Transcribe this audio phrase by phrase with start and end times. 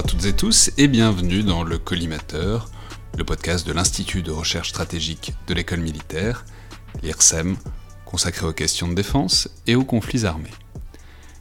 [0.00, 2.70] À toutes et tous et bienvenue dans le Collimateur,
[3.18, 6.46] le podcast de l'Institut de recherche stratégique de l'école militaire,
[7.02, 7.58] l'IRSEM,
[8.06, 10.54] consacré aux questions de défense et aux conflits armés.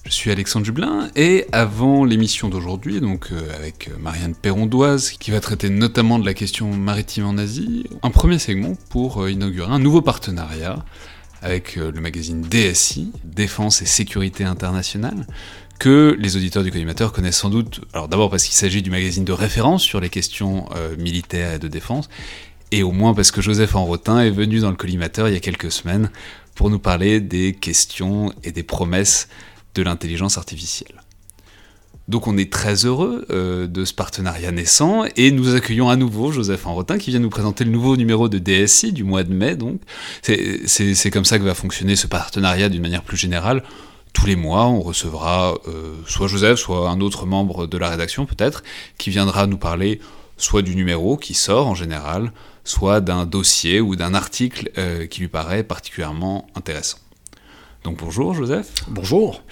[0.04, 5.39] Je suis Alexandre Jublin et avant l'émission d'aujourd'hui, donc euh, avec Marianne Perrondoise qui va
[5.39, 9.79] traiter notamment de la question maritime en Asie, un premier segment pour euh, inaugurer un
[9.79, 10.84] nouveau partenariat
[11.42, 15.26] avec euh, le magazine DSI, Défense et Sécurité Internationale,
[15.79, 19.25] que les auditeurs du collimateur connaissent sans doute, alors d'abord parce qu'il s'agit du magazine
[19.25, 22.10] de référence sur les questions militaires et de défense,
[22.71, 25.39] et au moins parce que Joseph Enrotin est venu dans le collimateur il y a
[25.39, 26.11] quelques semaines
[26.56, 29.29] pour nous parler des questions et des promesses
[29.75, 31.01] de l'intelligence artificielle.
[32.09, 36.31] Donc on est très heureux euh, de ce partenariat naissant et nous accueillons à nouveau
[36.31, 39.56] Joseph Enrotin qui vient nous présenter le nouveau numéro de DSI du mois de mai.
[40.23, 43.64] C'est comme ça que va fonctionner ce partenariat d'une manière plus générale.
[44.14, 48.26] Tous les mois, on recevra euh, soit Joseph, soit un autre membre de la rédaction
[48.26, 48.64] peut-être,
[48.98, 50.00] qui viendra nous parler
[50.38, 52.32] soit du numéro qui sort en général,
[52.64, 56.98] soit d'un dossier ou d'un article euh, qui lui paraît particulièrement intéressant.
[57.84, 58.72] Donc bonjour Joseph.
[58.88, 59.44] Bonjour.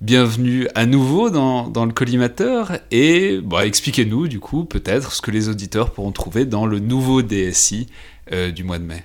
[0.00, 5.48] Bienvenue à nouveau dans, le collimateur et bah, expliquez-nous du coup peut-être ce que les
[5.48, 7.86] auditeurs pourront trouver dans le nouveau DSI
[8.32, 9.04] euh, du mois de mai.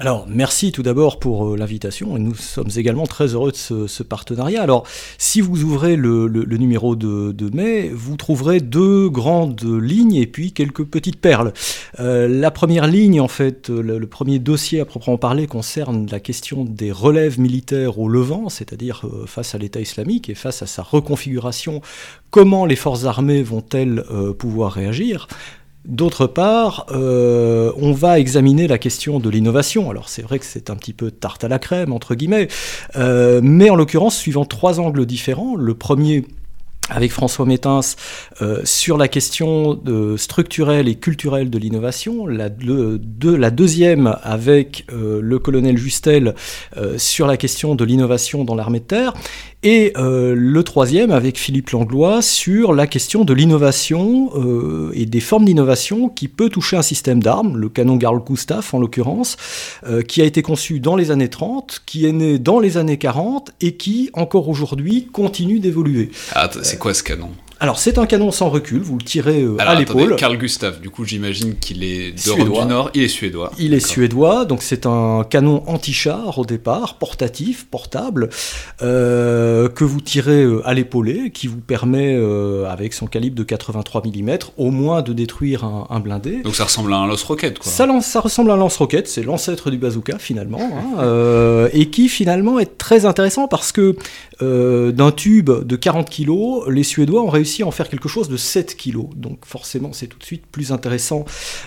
[0.00, 4.02] Alors, merci tout d'abord pour euh, l'invitation et nous sommes également très heureux de ce,
[4.04, 4.62] partenariat.
[4.62, 4.84] Alors,
[5.18, 10.84] si vous ouvrez le, numéro de, mai, vous trouverez deux grandes lignes et puis quelques
[10.84, 11.52] petites perles.
[11.98, 16.64] Euh, la première ligne, en fait, le, premier dossier à proprement parler concerne la question
[16.64, 20.84] des relèves militaires au Levant, c'est-à-dire euh, face à l'État islamique et face à sa
[20.84, 21.82] reconfiguration
[22.30, 24.04] comment les forces armées vont-elles
[24.38, 25.28] pouvoir réagir?
[25.84, 29.90] D'autre part, euh, on va examiner la question de l'innovation.
[29.90, 32.48] Alors c'est vrai que c'est un petit peu tarte à la crème, entre guillemets,
[32.96, 35.54] euh, mais en l'occurrence suivant trois angles différents.
[35.54, 36.26] Le premier
[36.90, 37.80] avec François Métins
[38.42, 39.80] euh, sur la question
[40.16, 42.48] structurelle et culturelle de l'innovation, la,
[43.50, 46.34] deuxième avec le colonel Justel
[46.96, 49.14] sur la question de l'innovation dans l'armée de terre,
[49.64, 55.18] et euh, le troisième avec Philippe Langlois sur la question de l'innovation euh, et des
[55.18, 59.36] formes d'innovation qui peut toucher un système d'armes, le canon Carl Gustaf en l'occurrence,
[59.84, 62.98] euh, qui a été conçu dans les années 30, qui est né dans les années
[62.98, 66.10] 40 et qui encore aujourd'hui continue d'évoluer.
[66.36, 67.32] Ah, quoi ce canon?
[67.60, 70.14] Alors c'est un canon sans recul, vous le tirez euh, à l'épaule.
[70.14, 73.50] Carl Gustav, du coup j'imagine qu'il est d'Europe du Nord, il est suédois.
[73.58, 78.30] Il est suédois, donc c'est un canon anti-char au départ, portatif, portable,
[78.80, 82.16] euh, que vous tirez euh, à l'épaulé, qui vous permet,
[82.68, 86.42] avec son calibre de 83 mm, au moins de détruire un, blindé.
[86.42, 87.72] Donc ça ressemble à un lance-roquette quoi.
[87.72, 92.60] Ça, ça, ressemble à un lance-roquette, c'est l'ancêtre du bazooka finalement, hein, et qui finalement
[92.60, 93.96] est très intéressant parce que
[94.40, 98.76] d'un tube de 40 kg, les Suédois ont réussi en faire quelque chose de 7
[98.76, 99.14] kg.
[99.16, 101.24] Donc forcément, c'est tout de suite plus intéressant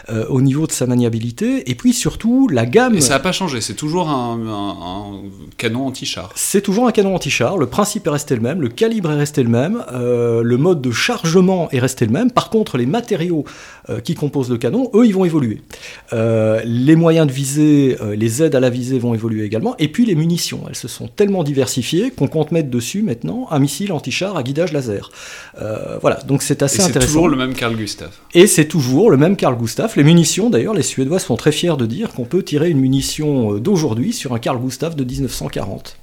[0.09, 1.69] euh, au niveau de sa maniabilité.
[1.69, 2.95] Et puis surtout, la gamme...
[2.95, 5.21] Et ça n'a pas changé, c'est toujours un,
[5.57, 6.31] canon anti-char.
[6.35, 9.43] C'est toujours un canon anti-char, le principe est resté le même, le calibre est resté
[9.43, 12.31] le même, euh, le mode de chargement est resté le même.
[12.31, 13.45] Par contre, les matériaux
[14.03, 15.61] qui composent le canon, eux, ils vont évoluer.
[16.11, 19.75] les moyens de visée, les aides à la visée vont évoluer également.
[19.79, 23.59] Et puis les munitions, elles se sont tellement diversifiées qu'on compte mettre dessus maintenant un
[23.59, 25.11] missile anti-char à guidage laser.
[25.61, 26.99] Euh, voilà, donc c'est assez intéressant.
[26.99, 28.11] C'est toujours le même Carl Gustav.
[28.33, 29.93] Et c'est toujours le même Carl Gustav.
[29.95, 33.55] Les munitions, d'ailleurs, les Suédois sont très fiers de dire qu'on peut tirer une munition
[33.55, 35.97] euh, d'aujourd'hui sur un Carl Gustav de 1940.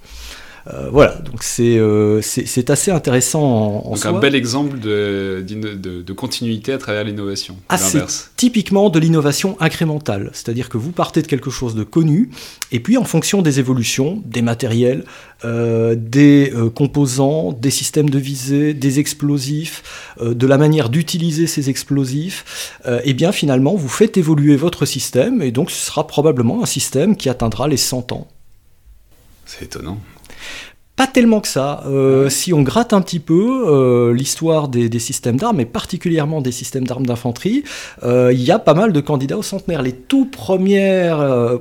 [0.75, 6.73] Euh, voilà, donc euh, c'est assez intéressant en, donc un bel exemple de, de, continuité
[6.73, 7.56] à travers l'innovation.
[7.71, 8.05] Ah, c'est
[8.37, 12.31] typiquement de l'innovation incrémentale, c'est-à-dire que vous partez de quelque chose de connu,
[12.71, 15.05] et puis en fonction des évolutions, des matériels,
[15.45, 22.75] euh, des composants, des systèmes de visée, des explosifs, de la manière d'utiliser ces explosifs,
[22.87, 26.67] et eh bien finalement vous faites évoluer votre système, et donc ce sera probablement un
[26.67, 28.29] système qui atteindra les 100 ans.
[29.47, 29.99] C'est étonnant.
[30.99, 31.85] Pas tellement que ça.
[31.87, 36.50] Euh, si on gratte un petit peu euh, l'histoire des, systèmes d'armes, et particulièrement des
[36.50, 37.62] systèmes d'armes d'infanterie,
[38.03, 39.81] euh, il y a pas mal de candidats au centenaire.
[39.81, 41.15] Les tout premiers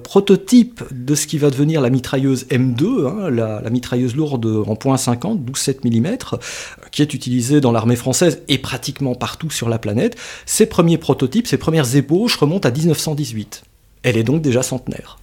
[0.04, 5.46] prototypes de ce qui va devenir la mitrailleuse M2, hein, la, mitrailleuse lourde en .50,
[5.46, 6.18] 12-7 mm,
[6.90, 10.18] qui est utilisée dans l'armée française et pratiquement partout sur la planète,
[10.48, 13.66] ces premiers prototypes, ces premières ébauches remontent à 1918.
[14.02, 15.20] Elle est donc déjà centenaire.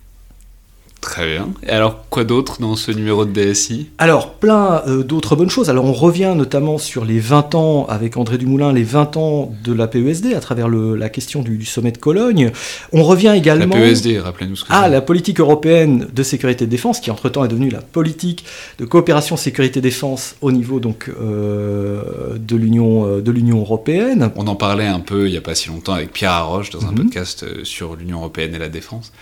[1.05, 1.49] Très bien.
[1.63, 5.69] Et alors, quoi d'autre dans ce numéro de DSI Alors, plein euh, d'autres bonnes choses.
[5.69, 9.75] Alors, on revient notamment sur les 20 ans, avec André Dumoulin, les 20 ans de
[9.75, 12.53] la PESD à travers le, la question du, sommet de Cologne.
[12.95, 13.75] On revient également...
[13.75, 17.11] La PESD, rappelez-nous ce que Ah, la politique européenne de sécurité et de défense, qui
[17.11, 18.47] entre-temps est devenue la politique
[18.79, 24.31] de coopération sécurité-défense au niveau donc, euh, de l'Union européenne.
[24.37, 26.87] On en parlait un peu il n'y a pas si longtemps avec Pierre Arroche dans
[26.87, 26.97] un mhm.
[27.05, 29.13] podcast sur l'Union européenne et la défense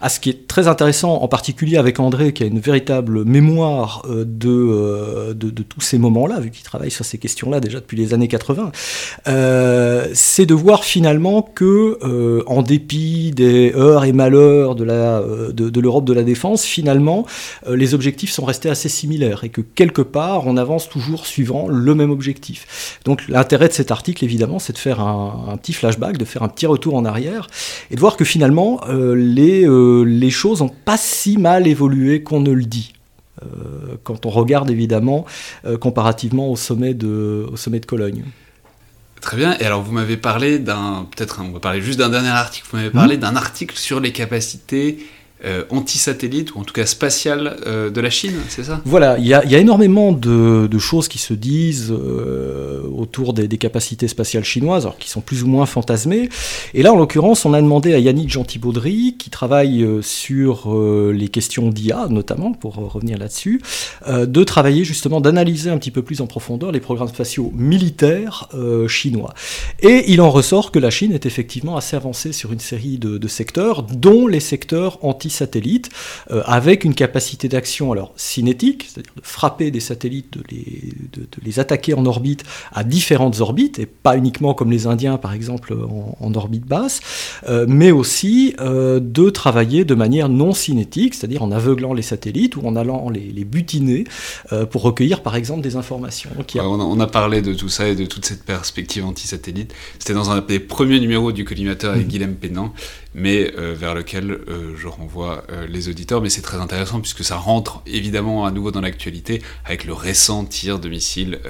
[0.00, 4.02] à ce qui est très intéressant, en particulier avec André, qui a une véritable mémoire
[4.08, 7.96] euh, euh, de, de, tous ces moments-là, vu qu'il travaille sur ces questions-là déjà depuis
[7.96, 8.70] les années 80,
[9.28, 11.98] euh, c'est de voir finalement que,
[12.46, 15.22] en dépit des heures et malheurs de, la,
[15.52, 17.26] de, l'Europe de la défense, finalement,
[17.68, 21.94] les objectifs sont restés assez similaires et que quelque part, on avance toujours suivant le
[21.94, 23.00] même objectif.
[23.04, 26.48] Donc l'intérêt de cet article, évidemment, c'est de faire un, petit flashback, de faire un
[26.48, 27.48] petit retour en arrière
[27.90, 29.66] et de voir que finalement, les
[30.06, 32.92] les choses n'ont pas si mal évolué qu'on ne le dit.
[33.42, 35.26] Euh, quand on regarde évidemment
[35.66, 38.24] euh, comparativement au sommet de, au sommet de Cologne.
[39.20, 39.58] Très bien.
[39.58, 42.66] Et alors, vous m'avez parlé d'un, peut-être, on va parler juste d'un dernier article.
[42.70, 43.20] Vous m'avez parlé mmh.
[43.20, 44.98] d'un article sur les capacités
[45.44, 48.80] euh, anti-satellite, ou en tout cas spatiale euh, de la Chine, c'est ça?
[48.86, 54.44] Voilà, il y, a énormément de, choses qui se disent euh, autour des, capacités spatiales
[54.44, 56.30] chinoises, alors qui sont plus ou moins fantasmées.
[56.72, 60.74] Et là, en l'occurrence, on a demandé à Yannick Gentil-Baudry, qui travaille sur
[61.12, 63.60] les questions d'IA, notamment, pour revenir là-dessus,
[64.08, 68.48] de travailler justement, d'analyser un petit peu plus en profondeur les programmes spatiaux militaires
[68.88, 69.34] chinois.
[69.80, 73.18] Et il en ressort que la Chine est effectivement assez avancée sur une série de,
[73.18, 75.90] de secteurs, dont les secteurs anti satellites,
[76.30, 81.26] euh, avec une capacité d'action alors cinétique, c'est-à-dire de frapper des satellites, de les, de,
[81.42, 85.74] les, attaquer en orbite à différentes orbites, et pas uniquement comme les Indiens par exemple
[86.20, 87.00] en, orbite basse,
[87.48, 92.56] euh, mais aussi euh, de travailler de manière non cinétique, c'est-à-dire en aveuglant les satellites
[92.56, 94.04] ou en allant les, les butiner
[94.70, 96.30] pour recueillir par exemple des informations.
[96.56, 99.72] on, a, parlé de tout ça et de toute cette perspective anti-satellite.
[99.98, 102.10] C'était dans un des premiers numéros du collimateur avec mmh.
[102.10, 102.72] Guilhem Pénan
[103.16, 106.20] mais euh, vers lequel euh, je renvoie euh, les auditeurs.
[106.20, 110.44] Mais c'est très intéressant puisque ça rentre évidemment à nouveau dans l'actualité avec le récent
[110.44, 111.40] tir de missiles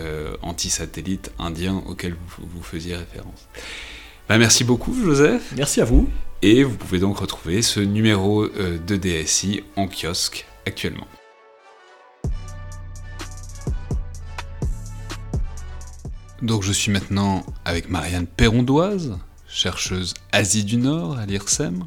[0.43, 3.49] anti-satellite indien auquel vous, vous faisiez référence.
[4.29, 5.53] Bah, merci beaucoup Joseph.
[5.57, 6.09] Merci à vous.
[6.43, 11.09] Et vous pouvez donc retrouver ce numéro de DSI en kiosque actuellement.
[16.43, 19.19] Donc je suis maintenant avec Marianne Perrondoise,
[19.57, 21.85] chercheuse Asie du Nord à l'IRSEM,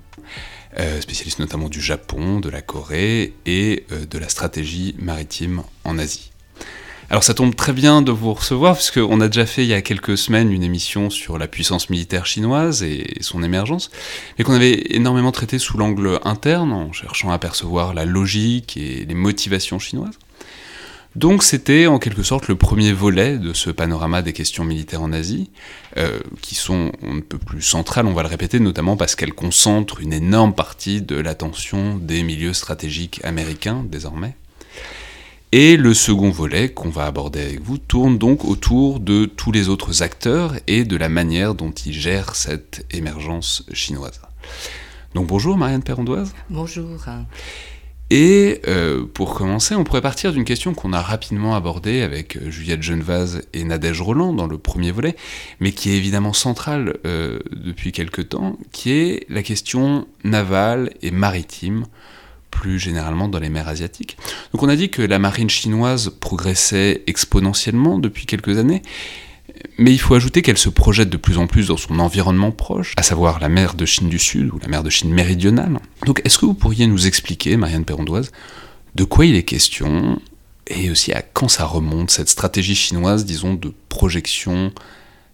[0.80, 6.00] euh, spécialiste notamment du Japon, de la Corée et euh, de la stratégie maritime en
[6.00, 6.32] Asie.
[7.12, 9.82] Alors ça tombe très bien de vous recevoir, puisqu'on a déjà fait il y a
[9.82, 13.92] quelques semaines une émission sur la puissance militaire chinoise et son émergence,
[14.38, 19.06] mais qu'on avait énormément traité sous l'angle interne, en cherchant à percevoir la logique et
[19.06, 20.18] les motivations chinoises.
[21.16, 25.12] Donc c'était en quelque sorte le premier volet de ce panorama des questions militaires en
[25.12, 25.50] Asie,
[25.98, 30.02] euh, qui sont un peu plus centrales, on va le répéter, notamment parce qu'elles concentrent
[30.02, 34.36] une énorme partie de l'attention des milieux stratégiques américains désormais.
[35.52, 39.68] Et le second volet qu'on va aborder avec vous tourne donc autour de tous les
[39.68, 44.22] autres acteurs et de la manière dont ils gèrent cette émergence chinoise.
[45.16, 46.36] Donc bonjour Marianne Perrondoise.
[46.52, 47.04] Bonjour.
[48.10, 52.50] Et euh, pour commencer, on pourrait partir d'une question qu'on a rapidement abordée avec euh,
[52.50, 55.16] Juliette Genevaz et Nadège Roland dans le premier volet,
[55.60, 61.12] mais qui est évidemment centrale euh, depuis quelque temps, qui est la question navale et
[61.12, 61.86] maritime,
[62.50, 64.18] plus généralement dans les mers asiatiques.
[64.54, 68.82] Donc on a dit que la marine chinoise progressait exponentiellement depuis quelques années,
[69.78, 72.94] mais il faut ajouter qu'elle se projette de plus en plus dans son environnement proche,
[72.98, 75.80] à savoir la mer de Chine du Sud ou la mer de Chine méridionale.
[76.06, 78.32] Donc est-ce que vous pourriez nous expliquer, Marianne Perrondoise,
[78.96, 80.20] de quoi il est question
[80.68, 84.72] et aussi à quand ça remonte, cette stratégie chinoise, disons, de projection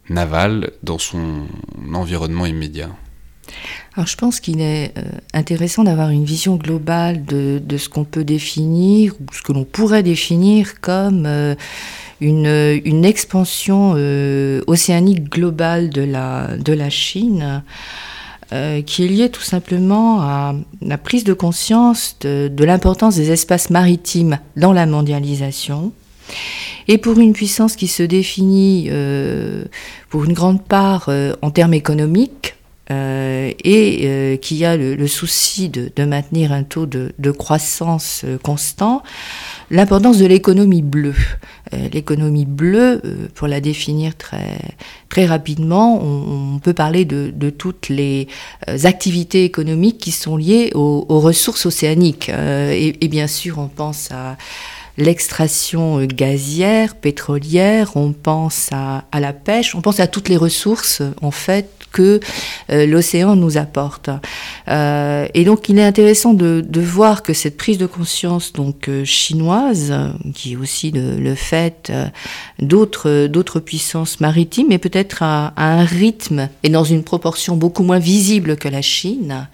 [0.10, 1.48] navale dans son
[1.94, 2.90] environnement immédiat?
[3.96, 5.04] Alors je pense qu'il est euh,
[5.34, 10.04] intéressant d'avoir une vision globale de, ce qu'on peut définir, ou ce que l'on pourrait
[10.04, 11.56] définir comme euh,
[12.22, 17.64] une, expansion euh, océanique globale de la, Chine.
[18.54, 23.72] Euh, qui est liée tout simplement à la prise de conscience de, l'importance des espaces
[23.72, 25.92] maritimes dans la mondialisation,
[26.88, 29.66] et pour une puissance qui se définit euh,
[30.10, 31.10] pour une grande part
[31.42, 32.55] en termes économiques,
[32.90, 39.04] et qui a le, souci de, maintenir un taux de, croissance constant,
[39.72, 41.16] l'importance de l'économie bleue.
[41.74, 44.60] Euh, l'économie bleue, euh, pour la définir très,
[45.10, 48.28] très rapidement, on, peut parler de, toutes les
[48.70, 52.30] euh, activités économiques qui sont liées aux, ressources océaniques.
[52.30, 54.38] Et, bien sûr, on pense à
[54.98, 61.32] l'extraction gazière, pétrolière, on pense à, la pêche, on pense à toutes les ressources en
[61.32, 62.20] fait que
[62.72, 64.10] euh, l'océan nous apporte.
[64.68, 69.06] Euh, et donc il est intéressant de, voir que cette prise de conscience donc euh,
[69.06, 69.94] chinoise,
[70.34, 71.92] qui est aussi le, fait
[72.60, 78.00] d'autres d'autres puissances maritimes, mais peut-être à, un rythme et dans une proportion beaucoup moins
[78.00, 79.48] visible que la Chine,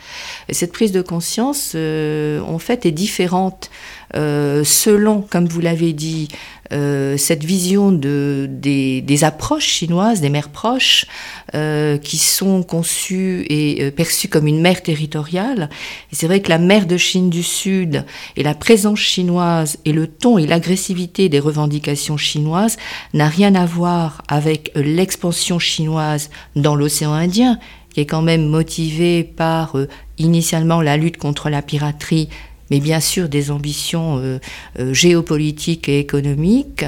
[0.49, 3.69] cette prise de conscience en fait est différente
[4.13, 6.27] selon, comme vous l'avez dit,
[6.73, 11.05] euh, cette vision de, des, approches chinoises, des mers proches,
[11.53, 15.69] euh, qui sont conçues et euh, perçues comme une mer territoriale.
[16.13, 18.05] C'est vrai que la mer de Chine du Sud
[18.37, 22.77] et la présence chinoise et le ton et l'agressivité des revendications chinoises
[23.13, 27.59] n'a rien à voir avec l'expansion chinoise dans l'océan Indien,
[27.93, 29.75] qui est quand même motivée par
[30.17, 32.29] initialement la lutte contre la piraterie
[32.71, 34.39] mais bien sûr des ambitions euh,
[34.79, 36.85] euh, géopolitiques et économiques,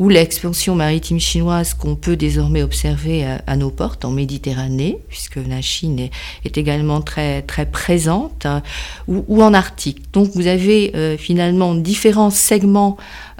[0.00, 5.60] ou l'expansion maritime chinoise qu'on peut désormais observer à, nos portes en Méditerranée, puisque la
[5.60, 6.08] Chine
[6.44, 8.46] est, également très, très présente,
[9.08, 10.10] ou, en Arctique.
[10.12, 12.96] Donc vous avez euh, finalement différents segments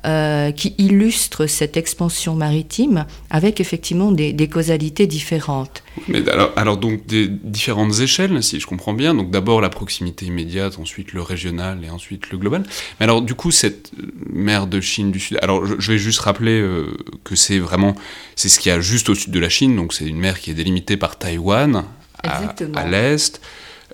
[0.06, 5.82] euh, qui illustre cette expansion maritime avec effectivement des, causalités différentes.
[6.08, 9.14] Mais alors, alors, donc des différentes échelles, si je comprends bien.
[9.14, 12.62] Donc d'abord la proximité immédiate, ensuite le régional et ensuite le global.
[12.98, 13.92] Mais alors du coup cette
[14.30, 15.38] mer de Chine du Sud.
[15.42, 17.94] Alors je, vais juste rappeler euh, que c'est vraiment
[18.36, 19.76] c'est ce qu'il y a juste au sud de la Chine.
[19.76, 21.84] Donc c'est une mer qui est délimitée par Taïwan
[22.22, 23.40] à, à l'est.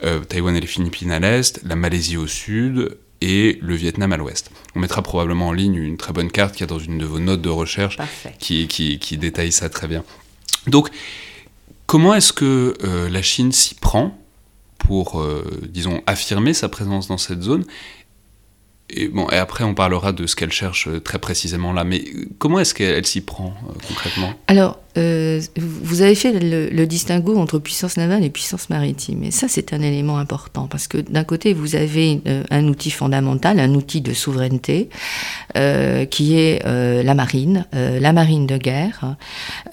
[0.05, 4.17] Euh, Taïwan et les Philippines à l'est, la Malaisie au sud, et le Vietnam à
[4.17, 4.51] l'ouest.
[4.75, 7.21] On mettra probablement en ligne une très bonne carte qui est dans une de vos
[7.21, 7.99] notes de recherche
[8.39, 10.05] qui, qui, détaille ça très bien.
[10.67, 10.91] Donc,
[11.87, 14.19] comment est-ce que euh, la Chine s'y prend
[14.79, 17.65] pour, euh, disons, affirmer sa présence dans cette zone?
[18.91, 21.85] Et, bon, et après, on parlera de ce qu'elle cherche euh, très précisément là.
[21.85, 22.05] Mais
[22.39, 23.55] comment est-ce qu'elle s'y prend
[23.89, 24.35] concrètement?
[24.47, 29.25] Alors, euh, vous avez fait le, distinguo entre puissance navale et puissance maritime.
[29.25, 32.91] Et ça, c'est un élément important parce que d'un côté, vous avez euh, un outil
[32.91, 34.89] fondamental, un outil de souveraineté,
[35.57, 39.17] euh, qui est la marine, la marine de guerre.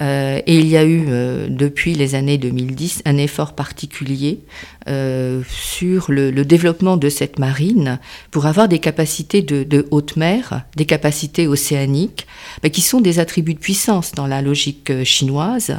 [0.01, 1.05] et il y a eu,
[1.49, 4.39] depuis les années 2010, un effort particulier
[4.85, 7.99] sur le, développement de cette marine
[8.31, 12.27] pour avoir des capacités de, haute mer, des capacités océaniques,
[12.71, 15.75] qui sont des attributs de puissance dans la logique chinoise.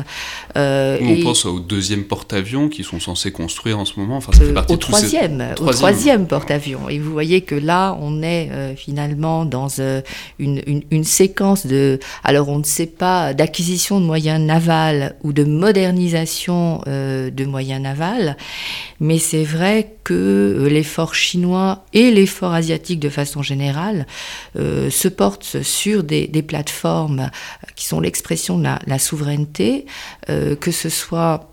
[0.57, 4.17] Euh, on pense au deuxième porte-avions qui sont censés construire en ce moment.
[4.17, 6.89] Enfin, ça fait euh, partie au, troisième, au troisième porte-avions.
[6.89, 9.69] Et vous voyez que là, on est euh, finalement dans
[10.39, 15.45] une, une, séquence de, alors on ne sait pas, d'acquisition de moyens navals ou de
[15.45, 18.37] modernisation de moyens navals,
[19.01, 24.07] mais c'est vrai que l'effort chinois et l'effort asiatique de façon générale
[24.55, 27.31] se portent sur des, plateformes
[27.75, 29.87] qui sont l'expression de la, souveraineté
[30.29, 31.53] euh, que ce soit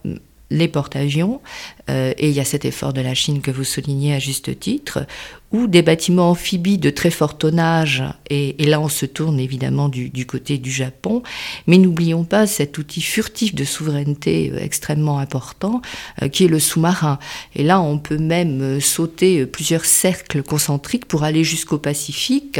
[0.49, 1.41] les porte-avions,
[1.89, 4.59] euh, et il y a cet effort de la Chine que vous soulignez à juste
[4.59, 5.05] titre,
[5.51, 10.25] ou des bâtiments amphibies de très fort tonnage, et, là on se tourne évidemment du,
[10.25, 11.23] côté du Japon,
[11.67, 15.81] mais n'oublions pas cet outil furtif de souveraineté euh, extrêmement important,
[16.21, 17.19] euh, qui est le sous-marin.
[17.55, 22.59] Et là on peut même sauter plusieurs cercles concentriques pour aller jusqu'au Pacifique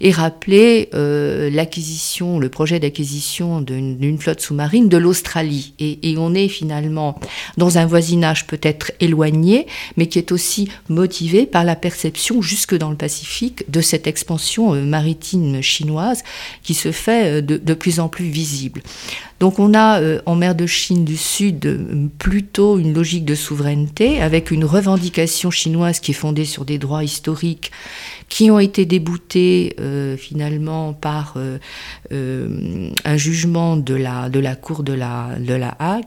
[0.00, 5.74] et rappeler l'acquisition, le projet d'acquisition d'une flotte sous-marine de l'Australie.
[5.78, 7.18] Et on est finalement
[7.56, 12.90] dans un voisinage peut-être éloigné, mais qui est aussi motivé par la perception jusque dans
[12.90, 16.22] le Pacifique de cette expansion euh, maritime chinoise
[16.62, 18.82] qui se fait euh, de, plus en plus visible.
[19.44, 24.22] Donc on a euh, en mer de Chine du Sud plutôt une logique de souveraineté
[24.22, 27.70] avec une revendication chinoise qui est fondée sur des droits historiques
[28.30, 29.76] qui ont été déboutés
[30.18, 31.36] finalement par
[32.10, 36.06] un jugement de la, de la Cour de la, de la Hague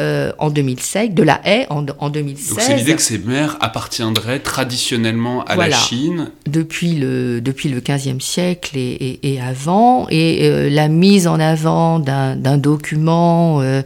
[0.00, 2.48] euh, en 2016, de la haie en, en 2016.
[2.48, 6.32] Donc c'est l'idée que ces mers appartiendraient traditionnellement à la Chine.
[6.46, 8.80] Depuis le, depuis le 15e siècle et,
[9.22, 13.82] et, et avant, et euh, la mise en avant d'un document euh,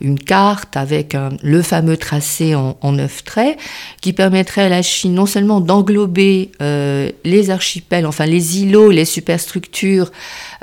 [0.00, 3.58] une carte avec le fameux tracé en, neuf traits
[4.00, 10.10] qui permettrait à la Chine non seulement d'englober les archipels, enfin les îlots, les superstructures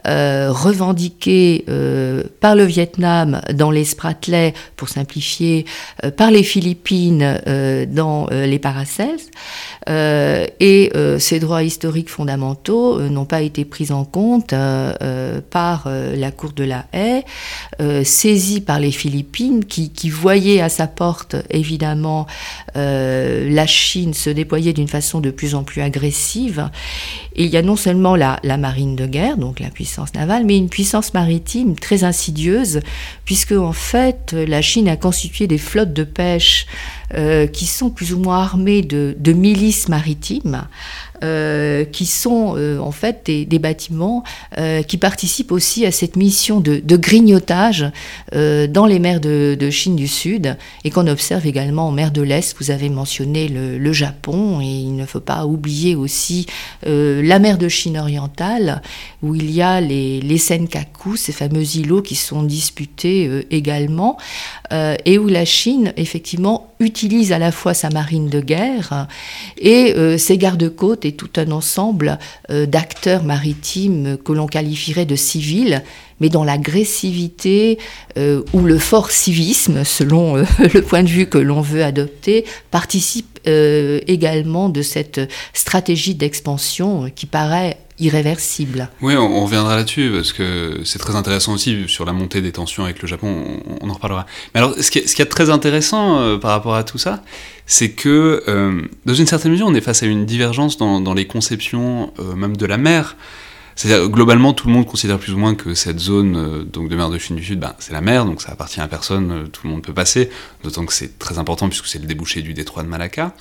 [0.07, 5.65] euh, revendiqué euh, par le Vietnam dans les Spratlais, pour simplifier,
[6.03, 7.39] euh, par les Philippines
[7.89, 9.19] dans les Paracels.
[9.88, 14.53] et ces droits historiques fondamentaux n'ont pas été pris en compte
[15.50, 17.24] par la Cour de la Haye,
[18.04, 22.28] saisie par les Philippines, qui, qui voyaient à sa porte évidemment
[22.76, 26.70] la Chine se déployer d'une façon de plus en plus agressive.
[27.36, 30.70] Il y a non seulement la, marine de guerre, donc la puissance navale, mais une
[30.70, 32.80] puissance maritime très insidieuse,
[33.26, 36.66] puisque en fait la Chine a constitué des flottes de pêche
[37.14, 40.68] euh, qui sont plus ou moins armées de milices maritimes
[41.25, 44.24] euh, qui sont euh, en fait des, bâtiments
[44.58, 47.86] euh, qui participent aussi à cette mission de, grignotage
[48.32, 52.55] dans les mers de, Chine du Sud et qu'on observe également en mer de l'Est.
[52.60, 56.46] Vous avez mentionné le, Japon et il ne faut pas oublier aussi
[56.84, 58.82] la mer de Chine orientale
[59.22, 64.17] où il y a les, Senkaku, ces fameux îlots qui sont disputés également
[64.72, 69.08] et où la Chine effectivement utilise à la fois sa marine de guerre
[69.58, 72.19] et ses gardes-côtes et tout un ensemble
[72.50, 75.84] euh, d'acteurs maritimes que l'on qualifierait de civils,
[76.19, 77.77] mais dont l'agressivité
[78.17, 80.43] euh, ou le fort civisme, selon euh,
[80.74, 85.22] le point de vue que l'on veut adopter, participe également de cette
[85.53, 88.90] stratégie d'expansion qui paraît irréversible.
[89.02, 92.84] Oui, on, reviendra là-dessus parce que c'est très intéressant aussi sur la montée des tensions
[92.84, 94.25] avec le Japon, on, en reparlera.
[94.54, 97.24] Mais alors, ce qui est, très intéressant euh, par rapport à tout ça,
[97.66, 101.14] c'est que euh, dans une certaine mesure, on est face à une divergence dans, dans
[101.14, 103.16] les conceptions euh, même de la mer.
[103.78, 107.10] C'est-à-dire, globalement, tout le monde considère plus ou moins que cette zone donc de mer
[107.10, 109.70] de Chine du Sud, ben, c'est la mer, donc ça appartient à personne, tout le
[109.70, 110.30] monde peut passer,
[110.64, 113.34] d'autant que c'est très important puisque c'est le débouché du détroit de Malacca.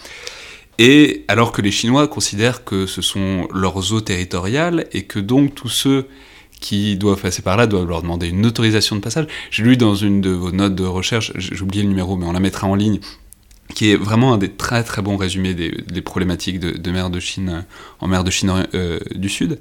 [0.79, 5.55] Et alors que les Chinois considèrent que ce sont leurs eaux territoriales et que donc
[5.55, 6.09] tous ceux
[6.61, 9.27] qui doivent passer par là doivent leur demander une autorisation de passage.
[9.51, 12.33] J'ai lu dans une de vos notes de recherche, j'ai oublié le numéro, mais on
[12.33, 13.01] la mettra en ligne,
[13.75, 17.65] qui est vraiment un des très très bons résumés des, problématiques de, mer de Chine
[18.01, 19.61] en mer de Chine euh, du Sud,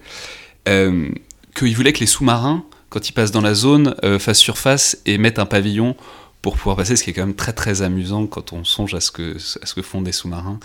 [0.69, 1.09] euh,
[1.55, 5.17] qu'ils voulaient que les sous-marins, quand ils passent dans la zone, euh, fassent surface et
[5.17, 5.95] mettent un pavillon
[6.41, 8.99] pour pouvoir passer, ce qui est quand même très très amusant quand on songe à
[8.99, 10.59] ce que, à ce que font des sous-marins.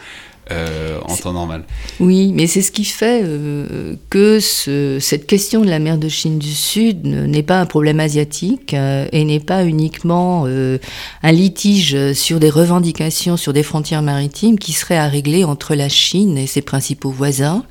[0.50, 1.64] Euh, en temps normal.
[2.00, 6.38] Oui, mais c'est ce qui fait euh, que cette question de la mer de Chine
[6.38, 12.40] du Sud n'est pas un problème asiatique euh, et n'est pas uniquement un litige sur
[12.40, 16.62] des revendications sur des frontières maritimes qui serait à régler entre la Chine et ses
[16.62, 17.64] principaux voisins,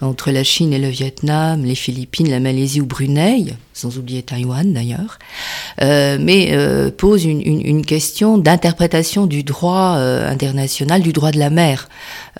[0.00, 4.72] entre la Chine et le Vietnam, les Philippines, la Malaisie ou Brunei, sans oublier Taïwan
[4.72, 5.18] d'ailleurs,
[5.80, 6.56] mais
[6.96, 11.88] pose une, une question d'interprétation du droit international, du droit de la mer.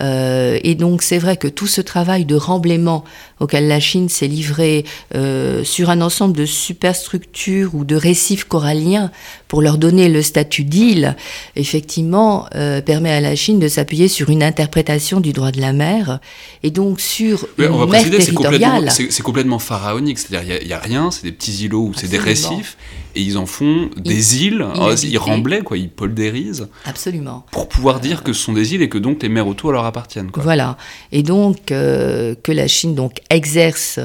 [0.01, 3.05] Euh, et donc c'est vrai que tout ce travail de remblaiement
[3.41, 4.85] auquel la Chine s'est livrée
[5.15, 9.11] euh, sur un ensemble de superstructures ou de récifs coralliens
[9.49, 11.17] pour leur donner le statut d'île,
[11.55, 15.73] effectivement, euh, permet à la Chine de s'appuyer sur une interprétation du droit de la
[15.73, 16.21] mer
[16.62, 18.91] et donc sur une mer territoriale.
[18.91, 22.19] C'est complètement, pharaonique, c'est-à-dire il n'y a, rien, c'est des petits îlots ou c'est des
[22.19, 22.77] récifs
[23.16, 24.64] et ils en font des îles,
[25.02, 26.68] ils remblaient, quoi, ils poldérisent.
[26.85, 27.46] Absolument.
[27.50, 29.87] Pour pouvoir dire que ce sont des îles et que donc les mers autour leur
[29.87, 30.31] appartiennent.
[30.31, 30.42] Quoi.
[30.42, 30.76] Voilà.
[31.12, 34.00] Et donc euh, que la Chine donc exerce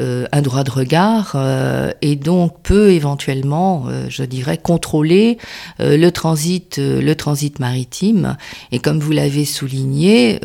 [0.00, 5.38] euh, un droit de regard euh, et donc peut éventuellement, je dirais, contrôler
[5.78, 8.36] le transit, le transit maritime.
[8.72, 10.40] Et comme vous l'avez souligné,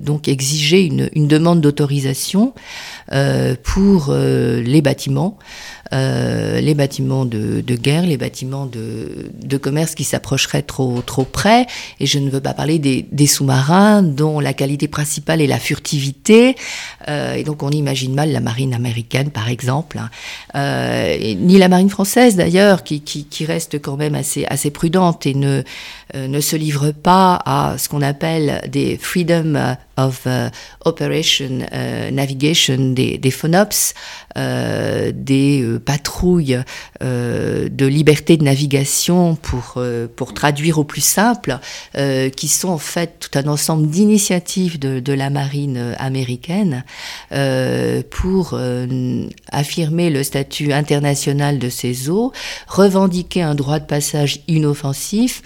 [0.00, 2.54] donc exiger une, une demande d'autorisation
[3.64, 5.38] pour les bâtiments.
[5.92, 11.66] Euh, les bâtiments de, guerre, les bâtiments de, commerce qui s'approcheraient trop, trop près.
[12.00, 16.56] Et je ne veux pas parler des, sous-marins dont la qualité principale est la furtivité.
[17.08, 20.10] Euh, et donc on imagine mal la marine américaine, par exemple, hein.
[20.54, 25.34] euh, ni la marine française d'ailleurs, qui, qui, reste quand même assez, assez prudente et
[25.34, 25.62] ne,
[26.14, 30.26] ne se livre pas à ce qu'on appelle des freedom of
[30.84, 31.66] operation
[32.10, 33.94] navigation, des, des FONOPS,
[34.34, 36.62] des patrouilles
[37.02, 41.58] euh, de liberté de navigation pour, euh, pour traduire au plus simple,
[41.96, 46.84] euh, qui sont en fait tout un ensemble d'initiatives de, la marine américaine
[48.10, 48.58] pour
[49.50, 52.32] affirmer le statut international de ces eaux,
[52.68, 55.42] revendiquer un droit de passage inoffensif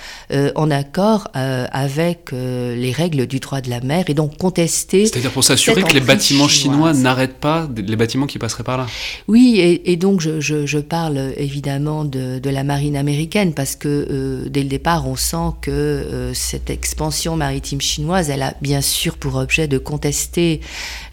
[0.57, 5.07] en accord avec les règles du droit de la mer et donc contester.
[5.07, 8.87] C'est-à-dire pour s'assurer que les bâtiments chinois n'arrêtent pas les bâtiments qui passeraient par là.
[9.29, 14.49] Oui, et, donc je, je, parle évidemment de, de, la marine américaine parce que euh,
[14.49, 19.17] dès le départ, on sent que euh, cette expansion maritime chinoise, elle a bien sûr
[19.17, 20.61] pour objet de contester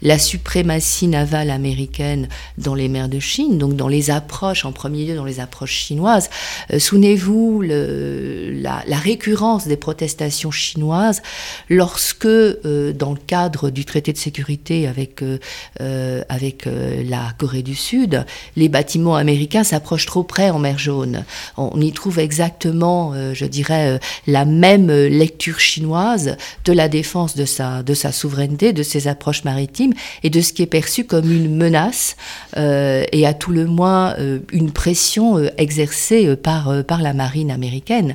[0.02, 5.06] la suprématie navale américaine dans les mers de Chine, donc dans les approches, en premier
[5.06, 6.30] lieu dans les approches chinoises.
[6.72, 11.22] Euh, souvenez-vous la, la, récurrence des protestations chinoises
[11.68, 18.24] lorsque, dans le cadre du traité de sécurité avec, euh, avec la Corée du Sud,
[18.56, 21.24] les bâtiments américains s'approchent trop près en mer Jaune.
[21.56, 27.82] On y trouve exactement, je dirais, la même lecture chinoise de la défense de sa,
[27.82, 31.56] de sa souveraineté, de ses approches maritimes et de ce qui est perçu comme une
[31.56, 32.16] menace
[32.56, 34.16] et à tout le moins
[34.52, 38.14] une pression exercée par, par la marine américaine.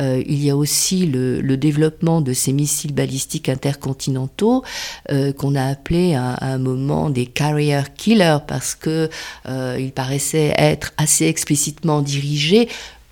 [0.00, 4.39] Euh, il y a aussi le, développement de ces missiles balistiques intercontinentaux
[5.10, 9.08] euh, qu'on a appelé à, un moment des carrier killers parce que
[9.48, 12.68] euh, ils paraissaient être assez explicitement dirigés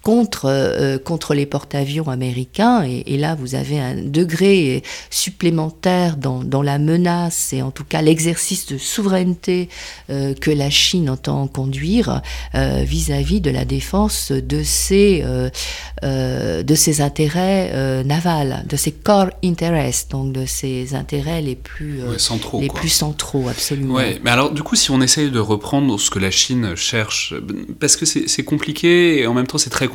[0.09, 2.83] contre, euh, contre les porte-avions américains.
[2.83, 8.01] Et, là, vous avez un degré supplémentaire dans, dans la menace et en tout cas
[8.01, 9.69] l'exercice de souveraineté
[10.09, 12.23] euh, que la Chine entend conduire
[12.55, 15.23] euh, vis-à-vis de la défense de ses,
[16.03, 22.63] de ses intérêts navals, de ses core interests, donc de ses intérêts les plus, centraux,
[22.63, 23.95] les plus centraux, absolument.
[23.97, 27.35] Ouais, mais alors du coup, si on essaye de reprendre ce que la Chine cherche,
[27.79, 29.89] parce que c'est compliqué et en même temps c'est très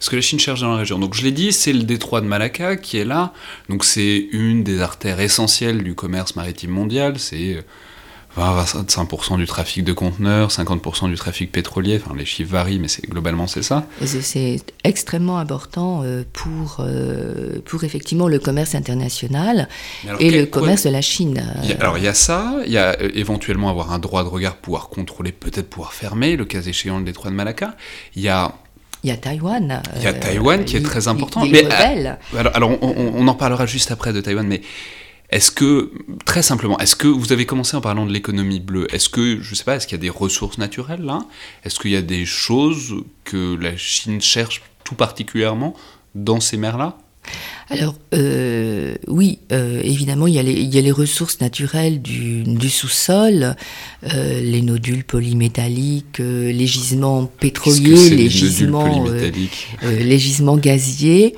[0.00, 0.98] Ce que la Chine cherche dans la région.
[0.98, 3.32] Donc je l'ai dit, c'est le détroit de Malacca qui est là.
[3.68, 7.18] Donc c'est une des artères essentielles du commerce maritime mondial.
[7.18, 7.64] C'est
[8.38, 13.06] 20-25% du trafic de conteneurs, 50% du trafic pétrolier, enfin les chiffres varient, mais c'est,
[13.06, 13.86] globalement c'est ça.
[14.04, 19.68] C'est extrêmement important euh, pour, euh, pour effectivement le commerce international
[20.18, 21.42] et le commerce de la Chine.
[21.80, 24.56] alors il y a ça, il y a euh, éventuellement avoir un droit de regard,
[24.56, 27.76] pouvoir contrôler, peut-être pouvoir fermer, le cas échéant, le détroit de Malacca.
[28.16, 28.54] Il y a
[29.02, 29.82] il y a Taïwan.
[29.96, 31.44] Il y a Taïwan qui est très important.
[31.46, 34.62] mais, euh, alors, alors on, en parlera juste après de Taïwan, mais
[35.30, 35.90] est-ce que,
[36.24, 38.86] très simplement, est-ce que vous avez commencé en parlant de l'économie bleue?
[38.94, 41.20] Est-ce que, je ne sais pas, est-ce qu'il y a des ressources naturelles là?
[41.64, 45.74] Est-ce qu'il y a des choses que la Chine cherche tout particulièrement
[46.14, 46.98] dans ces mers-là?
[47.70, 50.42] Alors euh, oui, euh, évidemment, il y, a
[50.82, 53.56] les, ressources naturelles du, sous-sol,
[54.12, 59.04] euh, les nodules polymétalliques, les gisements pétroliers, les, gisements,
[59.82, 61.34] les gisements gaziers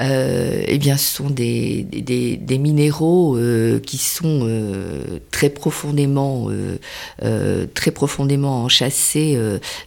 [0.00, 6.78] eh bien, ce sont des, des, des minéraux euh, qui sont euh, très profondément, euh,
[7.22, 9.38] euh, très profondément enchâssés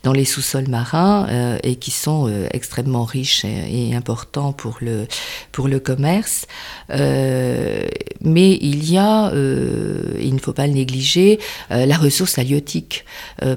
[0.04, 1.28] dans les sous-sols marins
[1.63, 5.08] et qui sont extrêmement riches et, et, importants pour le,
[5.52, 6.46] pour le commerce.
[6.89, 11.39] mais il y a, il ne faut pas le négliger,
[11.70, 13.06] la ressource halieutique,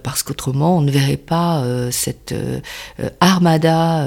[0.03, 2.35] parce qu'autrement on ne verrait pas cette
[3.21, 4.07] armada,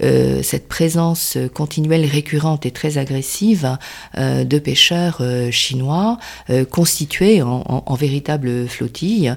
[0.00, 1.36] cette présence
[1.72, 3.78] continuelle, récurrente et très agressive
[4.18, 6.18] euh, de pêcheurs euh, chinois
[6.50, 9.34] euh, constitués en, en, véritable flottille,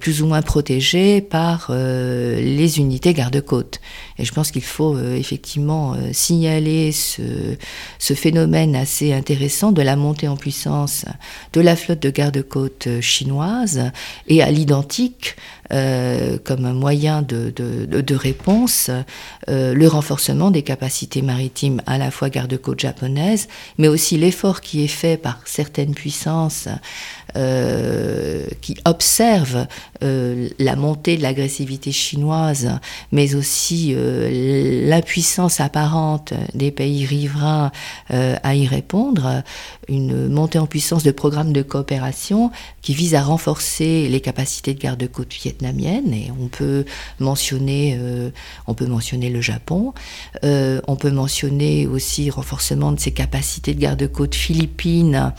[0.00, 3.80] plus ou moins protégés par les unités garde-côtes.
[4.18, 7.22] Et je pense qu'il faut effectivement signaler ce,
[7.98, 11.04] ce phénomène assez intéressant de la montée en puissance
[11.52, 13.90] de la flotte de garde-côtes chinoise
[14.28, 15.36] et à l'identique
[15.72, 18.90] euh, comme moyen de, de, de réponse
[19.48, 23.48] euh, le renforcement des capacités maritimes à la fois garde-côte japonaise,
[23.78, 26.68] mais aussi l'effort qui est fait par certaines puissances
[27.36, 29.66] euh, qui observent
[30.02, 32.70] euh, la montée de l'agressivité chinoise,
[33.12, 37.72] mais aussi euh, l'impuissance apparente des pays riverains
[38.08, 39.42] à y répondre,
[39.88, 42.50] une montée en puissance de programmes de coopération
[42.86, 46.12] qui vise à renforcer les capacités de garde-côte vietnamiennes.
[46.14, 46.84] Et on peut
[47.18, 47.98] mentionner,
[48.68, 49.92] on peut mentionner le Japon,
[50.44, 55.32] on peut mentionner aussi renforcement de ses capacités de garde-côte philippines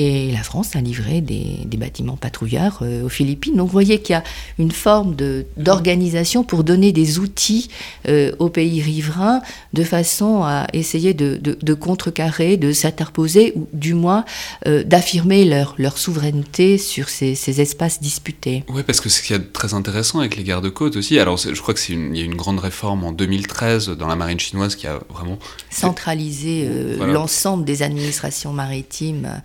[0.00, 3.54] et la France a livré des, bâtiments patrouilleurs euh, aux Philippines.
[3.54, 4.24] Donc vous voyez qu'il y a
[4.58, 5.14] une forme
[5.58, 7.68] d'organisation pour donner des outils
[8.08, 9.42] euh, aux pays riverains
[9.74, 14.24] de façon à essayer de, contrecarrer, de s'interposer ou du moins
[14.66, 18.64] euh, d'affirmer leur, leur souveraineté sur ces, espaces disputés.
[18.68, 21.36] Oui, parce que ce qu'il y a de très intéressant avec les gardes-côtes aussi, alors
[21.36, 24.86] je crois qu'il y a une grande réforme en 2013 dans la marine chinoise qui
[24.86, 25.38] a vraiment...
[25.70, 26.68] Centralisé
[27.00, 29.42] l'ensemble des administrations maritimes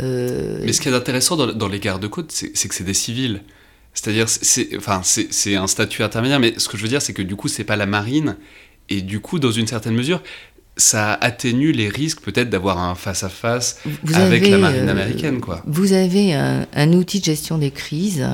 [0.00, 3.42] euh, Mais ce qui est intéressant dans, les gardes-côtes, c'est que c'est des civils.
[3.92, 7.36] C'est-à-dire, c'est enfin, un statut intermédiaire, mais ce que je veux dire, c'est que du
[7.36, 8.36] coup, c'est pas la marine,
[8.88, 10.22] et du coup, dans une certaine mesure,
[10.80, 13.80] ça atténue les risques peut-être d'avoir un face-à-face
[14.14, 15.40] avec la marine euh, américaine.
[15.40, 15.62] Quoi.
[15.66, 18.26] Vous avez un, outil de gestion des crises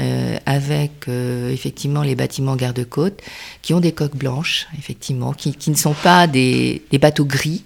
[0.00, 3.20] euh, avec euh, effectivement les bâtiments garde-côtes
[3.62, 7.64] qui ont des coques blanches, effectivement, qui, qui ne sont pas des, des bateaux gris.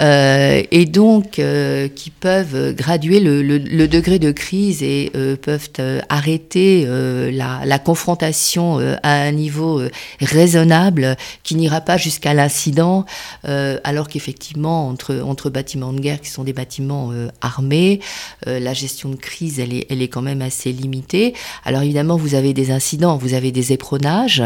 [0.00, 5.36] Euh, et donc euh, qui peuvent graduer le, le, le, degré de crise et euh,
[5.36, 5.68] peuvent
[6.08, 9.82] arrêter la, la, confrontation à un niveau
[10.20, 13.04] raisonnable qui n'ira pas jusqu'à l'incident,
[13.44, 18.00] alors qu'effectivement entre, entre bâtiments de guerre qui sont des bâtiments armés,
[18.46, 21.34] la gestion de crise elle est, elle est quand même assez limitée.
[21.64, 24.42] Alors évidemment vous avez des incidents, vous avez des éperonnages.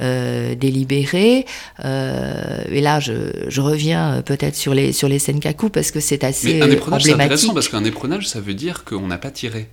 [0.00, 1.46] Euh, délibéré.
[1.84, 3.12] Euh, et là, je,
[3.46, 7.12] je reviens peut-être sur les, sur les Senkaku parce que c'est assez Mais un c'est
[7.12, 9.68] intéressant parce qu'un éprenage, ça veut dire qu'on n'a pas tiré.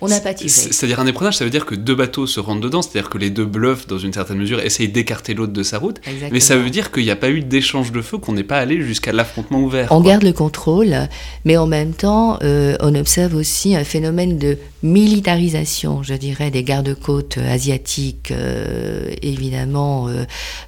[0.00, 0.48] On n'a pas tiré.
[0.48, 3.30] C'est-à-dire un éprenage, ça veut dire que deux bateaux se rendent dedans, c'est-à-dire que les
[3.30, 6.00] deux bluffs, dans une certaine mesure, essayent d'écarter l'autre de sa route.
[6.30, 8.58] Mais ça veut dire qu'il n'y a pas eu d'échange de feu, qu'on n'est pas
[8.58, 9.88] allé jusqu'à l'affrontement ouvert.
[9.90, 11.08] On garde le contrôle,
[11.44, 16.62] mais en même temps, euh, on observe aussi un phénomène de militarisation, je dirais, des
[16.62, 20.24] gardes-côtes asiatiques, euh, évidemment euh,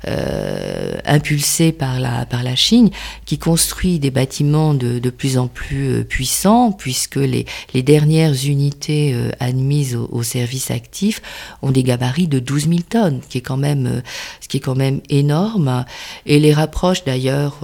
[0.07, 2.91] euh, impulsés par la, par la Chine,
[3.27, 9.15] qui construit des bâtiments de, de plus en plus puissants, puisque les, les dernières unités
[9.41, 11.23] admises au, service actif
[11.63, 14.03] ont des gabarits de 12 000 tonnes, qui est quand même,
[14.41, 15.85] ce qui est quand même énorme,
[16.27, 17.61] et les rapproche d'ailleurs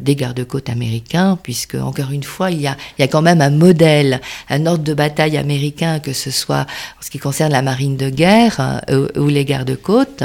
[0.00, 3.40] des gardes-côtes américains, puisque, encore une fois, il y, a, il y a quand même
[3.40, 5.54] un modèle, un ordre de bataille américain
[6.00, 10.24] que ce soit en ce qui concerne la marine de guerre euh, ou les gardes-côtes.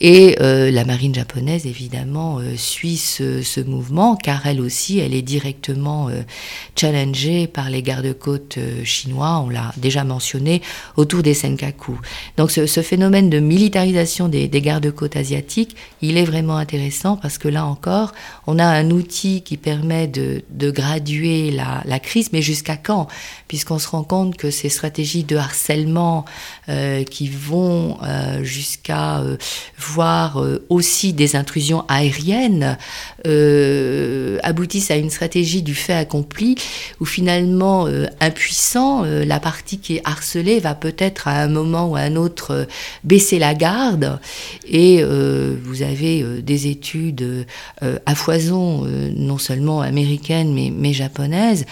[0.00, 5.22] Et euh, la marine japonaise, évidemment, euh, suit ce, mouvement, car elle aussi, elle est
[5.22, 6.10] directement
[6.76, 10.62] challengée par les gardes-côtes chinois, on l'a déjà mentionné,
[10.96, 12.00] autour des Senkaku.
[12.36, 17.64] Donc ce, phénomène de militarisation des, gardes-côtes asiatiques, il est vraiment intéressant parce que là
[17.64, 18.12] encore,
[18.48, 23.06] on a un outil qui permet de, graduer la, la crise, mais jusqu'à quand?
[23.46, 26.24] Puisqu'on se rend compte que ces stratégies de harcèlement
[26.68, 29.36] euh, qui vont euh, jusqu'à euh,
[29.78, 32.78] voir aussi des intrusions aériennes
[34.42, 36.56] aboutissent à une stratégie du fait accompli
[37.00, 37.86] où finalement
[38.20, 42.66] impuissant la partie qui est harcelée va peut-être à un moment ou à un autre
[43.04, 44.18] baisser la garde
[44.66, 47.46] et vous avez des études
[47.80, 51.66] à foison non seulement américaines mais, mais japonaises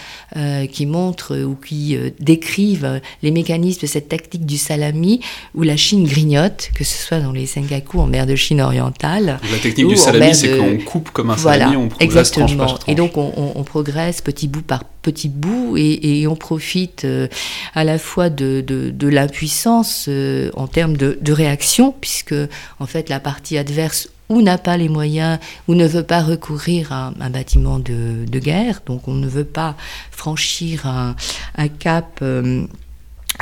[0.71, 5.19] qui montrent ou qui décrivent les mécanismes de cette tactique du salami
[5.55, 9.39] où la Chine grignote, que ce soit dans les Senkaku en mer de Chine orientale.
[9.51, 12.45] La technique du salami, c'est qu'on coupe comme un salami, on progresse exactement.
[12.45, 12.81] tranche par tranche.
[12.87, 17.27] Et donc on, progresse petit bout par petit bout et, on profite euh,
[17.73, 22.35] à la fois de, de, l'impuissance euh, en termes de, de réaction, puisque
[22.79, 26.91] en fait la partie adverse ou n'a pas les moyens, ou ne veut pas recourir
[26.91, 29.75] à un bâtiment de, guerre, donc on ne veut pas
[30.11, 31.15] franchir un,
[31.55, 32.65] un cap euh,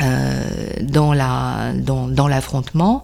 [0.02, 0.42] euh,
[0.80, 3.02] dans la dans, dans l'affrontement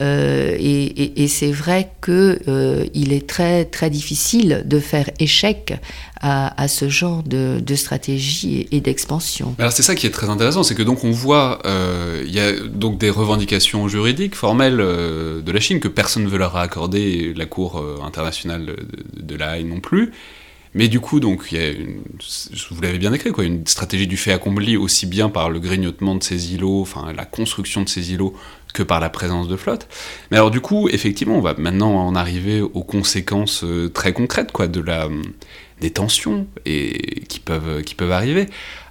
[0.00, 5.74] euh, et, c'est vrai que euh, il est très très difficile de faire échec
[6.22, 9.54] à, ce genre de, stratégie et, d'expansion.
[9.58, 12.40] Alors c'est ça qui est très intéressant, c'est que donc on voit euh, il y
[12.40, 16.56] a donc des revendications juridiques formelles euh, de la Chine que personne ne veut leur
[16.56, 20.12] accorder, la Cour internationale de, de la Haye non plus.
[20.72, 22.02] Mais du coup, donc, y a une,
[22.70, 26.14] vous l'avez bien écrit, quoi, une stratégie du fait accompli aussi bien par le grignotement
[26.14, 28.34] de ces îlots, enfin la construction de ces îlots,
[28.72, 29.88] que par la présence de flotte.
[30.30, 34.52] Mais alors du coup, effectivement, on va maintenant en arriver aux conséquences euh, très concrètes,
[34.52, 35.08] quoi, de la,
[35.80, 38.46] des tensions et, qui, peuvent, qui peuvent arriver.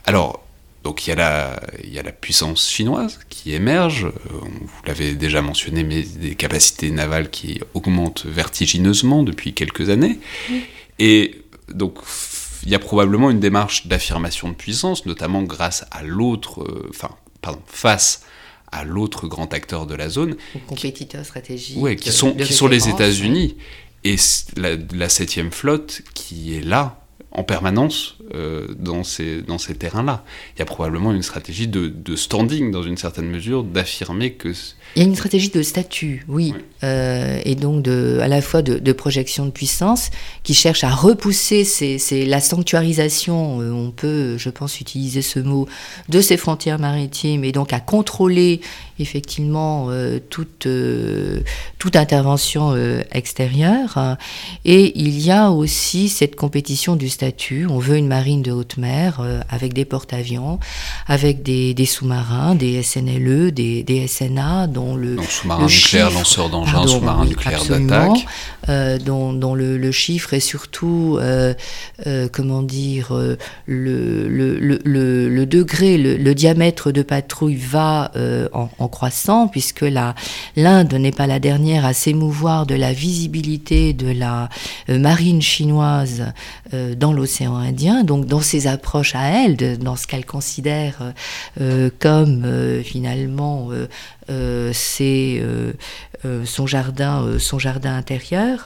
[0.06, 0.44] Alors,
[0.84, 4.82] donc il y, a la, il y a la puissance chinoise qui émerge, euh, vous
[4.86, 10.20] l'avez déjà mentionné, mais des capacités navales qui augmentent vertigineusement depuis quelques années.
[11.00, 11.42] Et
[11.74, 12.00] donc
[12.64, 17.10] il y a probablement une démarche d'affirmation de puissance, notamment grâce à l'autre, euh, enfin,
[17.42, 18.24] pardon, face
[18.72, 20.36] à l'autre grand acteur de la zone.
[20.68, 21.78] Compétiteur stratégique.
[21.78, 23.58] Ouais, qui sont, qui sont les États-Unis.
[24.04, 24.16] Et
[24.56, 30.24] la, la septième flotte qui est là en permanence euh, dans ces, dans ces terrains-là.
[30.56, 34.54] Il y a probablement une stratégie de, de standing, dans une certaine mesure, d'affirmer que...
[34.96, 38.62] Il y a une stratégie de statut, oui, euh, et donc de, à la fois
[38.62, 40.10] de, de, projection de puissance,
[40.44, 45.40] qui cherche à repousser ces, ces, la sanctuarisation, euh, on peut, je pense, utiliser ce
[45.40, 45.68] mot,
[46.08, 48.62] de ces frontières maritimes, et donc à contrôler
[49.00, 50.68] effectivement euh, toute,
[51.78, 52.76] toute intervention
[53.12, 54.18] extérieure.
[54.66, 57.66] Et il y a aussi cette compétition du statut.
[57.68, 60.60] On veut une marine de haute mer avec des porte-avions,
[61.08, 65.18] avec des, des sous-marins, des SNLE, des, des SNA, dont le.
[65.22, 68.26] sous-marin nucléaire, lanceur d'engin, sous-marin nucléaire d'attaque.
[68.70, 71.20] Dont, le, chiffre est surtout,
[72.32, 73.14] comment dire,
[73.66, 78.12] le, le, degré, le, diamètre de patrouille va
[78.54, 79.86] en, croissant, puisque
[80.56, 84.50] l'Inde n'est pas la dernière à s'émouvoir de la visibilité de la
[84.88, 86.26] marine chinoise
[86.98, 91.14] dans l'océan Indien, donc dans ses approches à elle, dans ce qu'elle considère
[92.00, 93.70] comme finalement
[96.46, 98.59] son jardin, son jardin intérieur.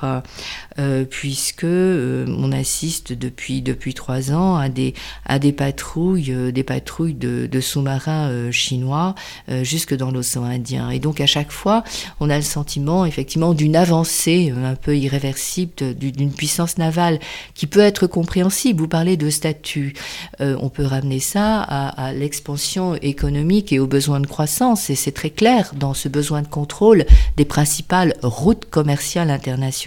[0.80, 6.52] Euh, puisque euh, on assiste depuis depuis trois ans à des à des patrouilles euh,
[6.52, 9.14] des patrouilles de, de sous-marins chinois
[9.62, 10.90] jusque dans l'océan Indien.
[10.90, 11.84] Et donc à chaque fois
[12.20, 17.20] on a le sentiment effectivement d'une avancée un peu irréversible d'une puissance navale
[17.54, 18.80] qui peut être compréhensible.
[18.80, 19.94] Vous parlez de statut.
[20.40, 24.90] On peut ramener ça à, à l'expansion économique et aux besoins de croissance.
[24.90, 27.06] Et c'est très clair dans ce besoin de contrôle
[27.38, 29.83] des principales routes commerciales internationales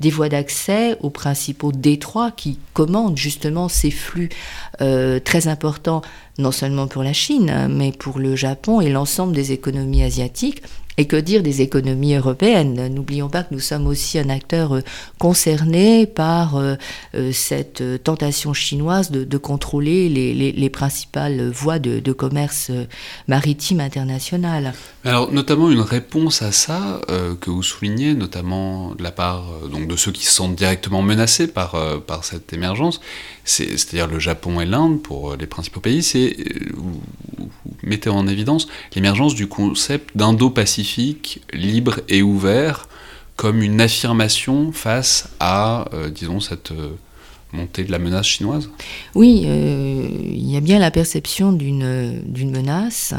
[0.00, 4.28] des voies d'accès aux principaux détroits qui commandent justement ces flux
[4.80, 6.02] euh, très importants,
[6.38, 10.62] non seulement pour la Chine, mais pour le Japon et l'ensemble des économies asiatiques.
[11.00, 12.92] Et que dire des économies européennes?
[12.92, 14.80] N'oublions pas que nous sommes aussi un acteur euh,
[15.18, 16.74] concerné par euh,
[17.32, 22.72] cette tentation chinoise de, contrôler les, principales voies de commerce
[23.28, 24.72] maritime international.
[25.08, 29.68] Alors, notamment une réponse à ça euh, que vous soulignez, notamment de la part euh,
[29.68, 33.00] donc de ceux qui se sentent directement menacés par, euh, par cette émergence,
[33.42, 36.36] c'est-à-dire le Japon et l'Inde pour les principaux pays, c'est
[36.74, 37.00] vous,
[37.82, 42.86] mettez en évidence l'émergence du concept d'Indo-Pacifique libre et ouvert
[43.36, 46.72] comme une affirmation face à, disons, cette
[47.54, 48.68] montée de la menace chinoise?
[49.14, 53.14] Oui, il y a bien la perception d'une menace.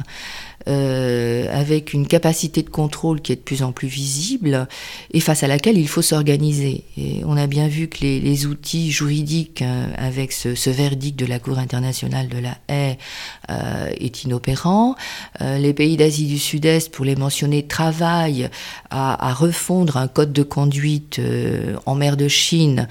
[0.67, 4.67] Euh, avec une capacité de contrôle qui est de plus en plus visible
[5.13, 6.83] et face à laquelle il faut s'organiser.
[6.97, 11.39] Et on a bien vu que les, outils juridiques, hein, avec ce, verdict de la
[11.39, 12.97] Cour internationale de la haie,
[13.49, 14.95] euh, est inopérant.
[15.41, 18.49] Euh, les pays d'Asie du Sud-Est, pour les mentionner, travaillent
[18.89, 21.21] à, refondre un code de conduite
[21.85, 22.87] en mer de Chine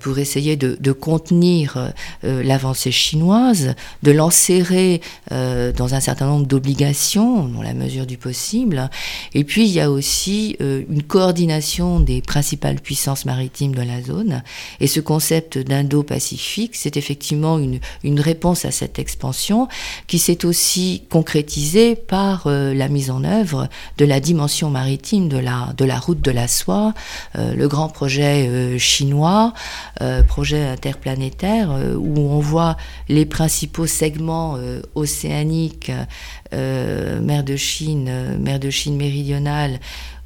[0.00, 7.62] pour essayer de, de contenir l'avancée chinoise, de l'enserrer dans un certain nombre d'obligations dans
[7.62, 8.88] la mesure du possible.
[9.34, 14.00] Et puis il y a aussi euh, une coordination des principales puissances maritimes de la
[14.00, 14.42] zone.
[14.80, 17.80] Et ce concept d'Indo-Pacifique, c'est effectivement une,
[18.20, 19.68] réponse à cette expansion
[20.06, 25.36] qui s'est aussi concrétisée par euh, la mise en œuvre de la dimension maritime de
[25.36, 26.94] la, de la route de la soie,
[27.36, 29.52] euh, le grand projet chinois,
[30.28, 32.76] projet interplanétaire, où on voit
[33.08, 34.58] les principaux segments
[34.94, 35.90] océaniques
[36.84, 39.80] euh, mer de Chine, euh, mer de Chine méridionale,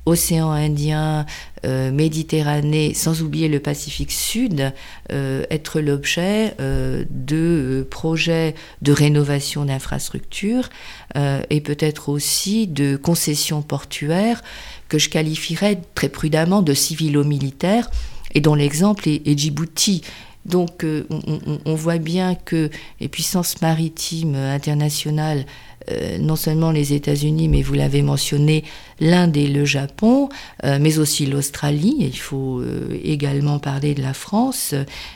[0.06, 1.26] océan Indien,
[1.64, 4.72] euh, Méditerranée, sans oublier le Pacifique Sud,
[5.10, 10.70] être l'objet de projets de rénovation d'infrastructures
[11.14, 14.42] et peut-être aussi de concessions portuaires
[14.88, 17.90] que je qualifierais très prudemment de civilo-militaires
[18.34, 20.02] et dont l'exemple est, Djibouti.
[20.46, 25.44] Donc on, on, voit bien que les puissances maritimes internationales
[25.90, 28.64] euh, non seulement les États-Unis, mais vous l'avez mentionné,
[29.00, 30.28] l'Inde et le Japon,
[30.64, 34.74] euh, mais aussi l'Australie, il faut euh, également parler de la France,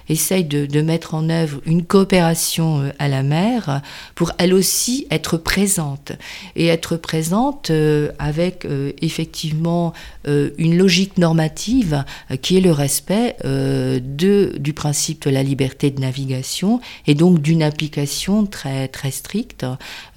[0.08, 3.82] essayent de, mettre en œuvre une coopération à la mer
[4.16, 6.12] pour elle aussi être présente.
[6.56, 7.70] Et être présente
[8.18, 8.66] avec
[9.00, 9.92] effectivement
[10.26, 12.04] une logique normative
[12.40, 17.62] qui est le respect de, du principe de la liberté de navigation et donc d'une
[17.62, 19.64] application très, très stricte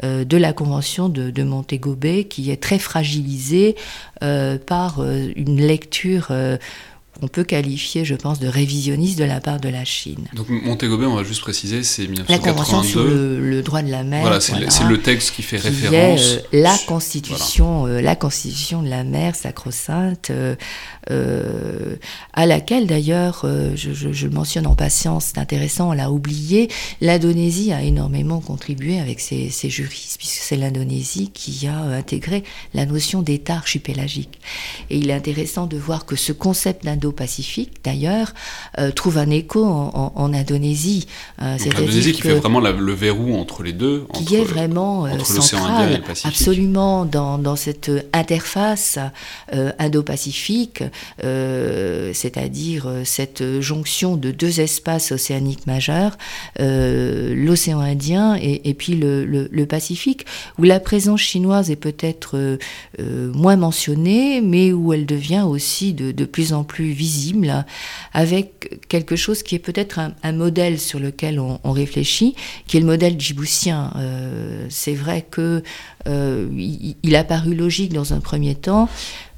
[0.02, 1.96] de la la Convention de, de Montego
[2.30, 3.76] qui est très fragilisée
[4.22, 6.58] euh, par euh, une lecture euh,
[7.22, 10.26] on peut qualifier, je pense, de révisionniste de la part de la Chine.
[10.34, 12.34] Donc Montego Bay, on va juste préciser, c'est 1982.
[12.34, 14.22] La Convention sur le, droit de la mer.
[14.22, 16.20] Voilà, c'est le, texte qui fait référence.
[16.20, 21.96] Est, euh, la constitution, euh, la constitution de la mer sacro-sainte, euh,
[22.34, 26.70] à laquelle d'ailleurs, je, je, le mentionne en patience, c'est intéressant, on l'a oublié,
[27.02, 32.86] l'Indonésie a énormément contribué avec ses, ses juristes, puisque c'est l'Indonésie qui a intégré la
[32.86, 34.40] notion d'État archipélagique.
[34.90, 38.34] Et il est intéressant de voir que ce concept d'Indonésie pacifique d'ailleurs,
[38.80, 41.08] euh, trouve un écho en, Indonésie.
[41.42, 44.06] Euh, L'Indonésie qui fait vraiment le verrou entre les deux.
[44.14, 48.98] qui est vraiment euh, central, absolument, dans, dans, cette interface
[49.52, 50.84] Indo-Pacifique,
[51.20, 56.18] c'est-à-dire cette jonction de deux espaces océaniques majeurs,
[56.60, 60.26] l'océan Indien et, puis le, Pacifique,
[60.60, 62.58] où la présence chinoise est peut-être
[63.00, 67.66] moins mentionnée, mais où elle devient aussi de, plus en plus visible,
[68.14, 72.36] avec quelque chose qui est peut-être un, modèle sur lequel on, réfléchit,
[72.68, 73.92] qui est le modèle djiboutien.
[74.70, 75.64] C'est vrai que
[76.06, 78.90] il a paru logique dans un premier temps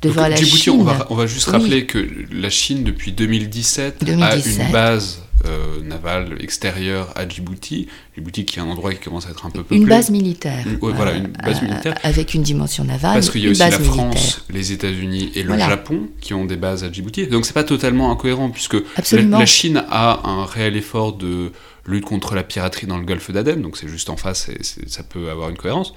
[0.02, 0.74] de voir la Chine.
[0.80, 5.82] On va, on va juste rappeler que la Chine, depuis 2017, a une base euh,
[5.84, 7.88] navale extérieure à Djibouti.
[8.16, 9.78] Djibouti qui est un endroit qui commence à être un peu peuplé.
[9.78, 10.66] Une base militaire.
[10.82, 11.98] voilà, une base euh, militaire.
[12.04, 13.14] Avec une dimension navale.
[13.14, 16.58] Parce qu'il y a aussi la France, les États-Unis et le Japon qui ont des
[16.58, 17.28] bases à Djibouti.
[17.28, 18.78] Donc c'est pas totalement incohérent puisque
[19.12, 21.52] la, Chine a un réel effort de
[21.86, 25.04] lutte contre la piraterie dans le golfe d'Aden, donc c'est juste en face et ça
[25.04, 25.94] peut avoir une cohérence.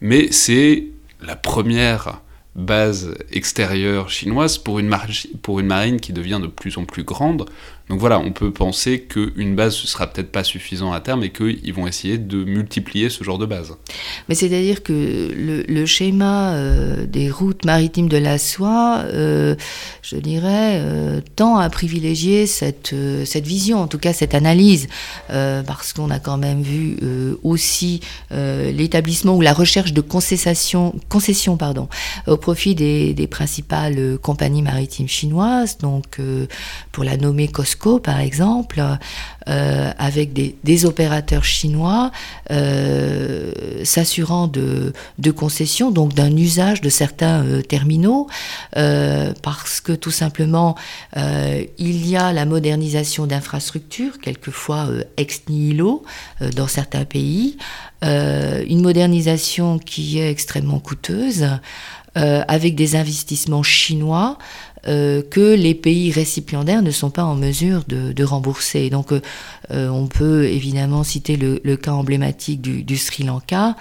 [0.00, 0.86] Mais c'est
[1.20, 2.20] la première
[2.54, 4.94] base extérieure chinoise pour une,
[5.42, 7.46] pour une marine qui devient de plus en plus grande.
[7.90, 11.30] Donc voilà, on peut penser qu'une base ne sera peut-être pas suffisant à terme et
[11.30, 13.76] qu'ils vont essayer de multiplier ce genre de base.
[14.28, 19.54] Mais c'est-à-dire que le, schéma euh, des routes maritimes de la soie, euh,
[20.00, 24.88] je dirais, euh, tend à privilégier cette, vision, en tout cas cette analyse,
[25.28, 26.96] parce qu'on a quand même vu
[27.42, 31.88] aussi l'établissement ou la recherche de concession, concession pardon,
[32.26, 36.18] au profit des, principales compagnies maritimes chinoises, donc
[36.92, 37.48] pour la nommer
[38.02, 38.82] Par exemple,
[39.48, 42.10] euh, avec des, opérateurs chinois
[42.50, 43.52] euh,
[43.84, 44.92] s'assurant de,
[45.36, 48.26] concessions, donc d'un usage de certains euh, terminaux,
[48.72, 50.76] parce que tout simplement,
[51.16, 56.04] il y a la modernisation d'infrastructures, quelquefois ex nihilo,
[56.56, 57.56] dans certains pays,
[58.02, 61.46] une modernisation qui est extrêmement coûteuse.
[62.14, 64.38] avec des investissements chinois
[64.86, 68.90] euh, que les pays récipiendaires ne sont pas en mesure de, rembourser.
[68.90, 69.20] Donc euh,
[69.70, 73.76] euh, on peut évidemment citer le, cas emblématique du, Sri Lanka,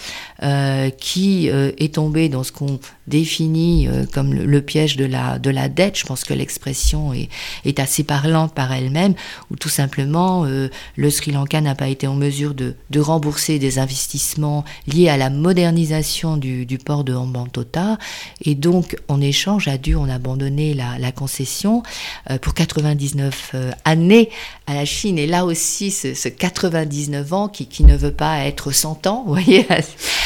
[0.97, 5.97] qui est tombé dans ce qu'on définit comme le, piège de la, de la dette.
[5.97, 7.29] Je pense que l'expression est,
[7.65, 9.13] est, assez parlante par elle-même,
[9.51, 13.79] où tout simplement le Sri Lanka n'a pas été en mesure de, de, rembourser des
[13.79, 17.97] investissements liés à la modernisation du, du port de Hambantota,
[18.41, 21.83] et donc en échange a dû en abandonner la, la, concession
[22.29, 24.29] euh, pour 99 euh, années
[24.67, 25.17] à la Chine.
[25.17, 29.33] Et là aussi, ce, 99 ans qui, qui, ne veut pas être 100 ans, vous
[29.33, 29.65] voyez.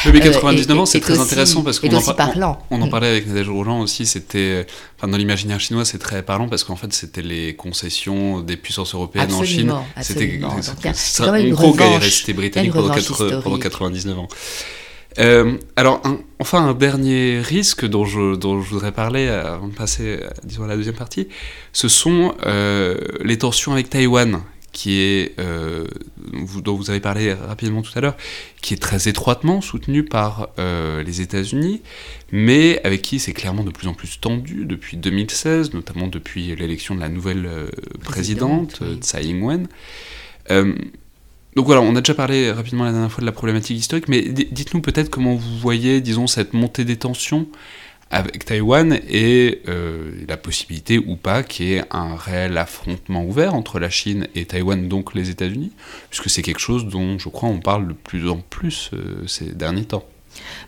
[0.06, 2.58] mais 99 euh, ans, c'est très intéressant parce qu'on en, parlant.
[2.70, 4.06] On, en parlait avec Nadège Roland aussi.
[4.06, 4.66] C'était,
[4.96, 8.94] enfin, dans l'imaginaire chinois, c'est très parlant parce qu'en fait, c'était les concessions des puissances
[8.94, 9.72] européennes en Chine.
[10.00, 10.50] C'était en
[11.50, 12.94] gros, est resté britannique pendant,
[13.42, 14.28] pendant 99 ans.
[15.18, 16.02] Euh, alors,
[16.38, 20.68] enfin, un dernier risque dont je, dont je voudrais parler avant de passer, disons, à
[20.68, 21.28] la deuxième partie,
[21.72, 24.42] ce sont euh, les tensions avec Taïwan,
[24.72, 25.86] qui est, euh,
[26.62, 28.16] dont vous avez parlé rapidement tout à l'heure,
[28.60, 31.82] qui est très étroitement soutenu par les États-Unis,
[32.32, 36.94] mais avec qui c'est clairement de plus en plus tendu depuis 2016, notamment depuis l'élection
[36.94, 37.48] de la nouvelle
[38.02, 39.68] présidente, Tsai Ing-wen.
[41.58, 44.22] Donc voilà, on a déjà parlé rapidement la dernière fois de la problématique historique, mais
[44.22, 47.48] dites-nous peut-être comment vous voyez, disons, cette montée des tensions
[48.10, 53.54] avec Taïwan et euh, la possibilité ou pas qu'il y ait un réel affrontement ouvert
[53.54, 55.72] entre la Chine et Taïwan, donc les États-Unis,
[56.10, 59.52] puisque c'est quelque chose dont je crois on parle de plus en plus euh, ces
[59.52, 60.04] derniers temps.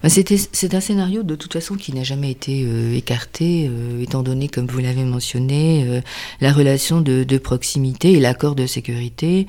[0.03, 3.71] Bah, c'est un scénario de toute façon qui n'a jamais été euh, écarté,
[4.01, 6.03] étant donné, comme vous l'avez mentionné,
[6.41, 9.47] la relation de, proximité et l'accord de sécurité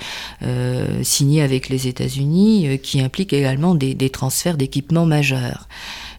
[1.02, 5.68] signé avec les États-Unis, qui implique également des transferts d'équipements majeurs.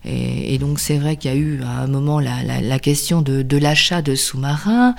[0.04, 3.56] Et, donc c'est vrai qu'il y a eu à un moment la, la, question de
[3.56, 4.94] l'achat de sous-marins.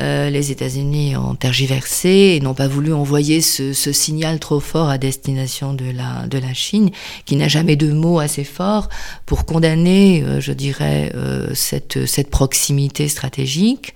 [0.00, 4.98] Euh, les États-Unis ont tergiversé et n'ont pas voulu envoyer ce, signal trop fort à
[4.98, 6.90] destination de la, Chine,
[7.24, 8.88] qui n'a jamais de mots assez forts
[9.26, 11.96] pour condamner, euh, je dirais, euh, cette,
[12.30, 13.94] proximité stratégique,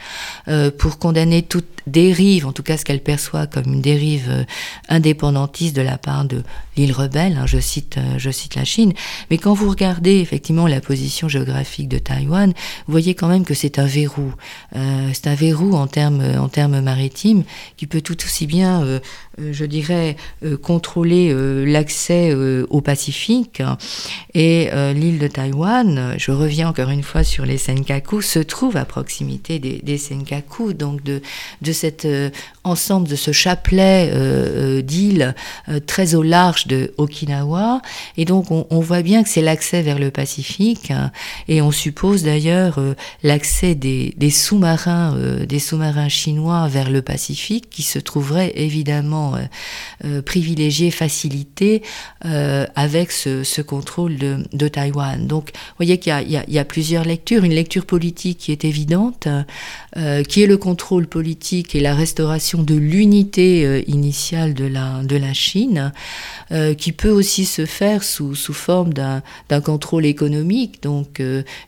[0.79, 4.47] pour condamner toute dérive, en tout cas ce qu'elle perçoit comme une dérive
[4.89, 6.43] indépendantiste de la part de
[6.77, 8.93] l'île rebelle, hein, je, cite, je cite la Chine.
[9.31, 12.53] Mais quand vous regardez effectivement la position géographique de Taïwan,
[12.87, 14.33] vous voyez quand même que c'est un verrou.
[14.75, 17.45] C'est un verrou en termes en termes maritimes
[17.77, 19.01] qui peut tout aussi bien, euh, euh,
[19.53, 20.17] je dirais,
[20.63, 21.35] contrôler
[21.67, 23.63] l'accès au Pacifique.
[24.35, 28.85] Et l'île de Taïwan, je reviens encore une fois sur les Senkaku, se trouve à
[28.85, 31.21] proximité des, des Senkaku, donc de
[31.63, 32.07] de cet
[32.65, 35.35] ensemble, de ce chapelet d'îles
[35.87, 37.83] très au large de Okinawa.
[38.17, 40.93] Et donc on, voit bien que c'est l'accès vers le Pacifique.
[41.49, 47.03] et on suppose d'ailleurs euh, l'accès des, sous-marins, euh, des sous sous-marin chinois vers le
[47.03, 49.30] Pacifique qui se trouverait évidemment
[50.25, 51.83] privilégié, facilité
[52.23, 55.27] avec ce, contrôle de, Taïwan.
[55.27, 57.45] Donc, vous voyez qu'il y, a plusieurs lectures.
[57.45, 59.29] Une lecture politique qui est évidente,
[60.29, 65.33] qui est le contrôle politique et la restauration de l'unité initiale de la, de la
[65.33, 65.93] Chine,
[66.79, 71.23] qui peut aussi se faire sous, sous forme d'un contrôle économique, donc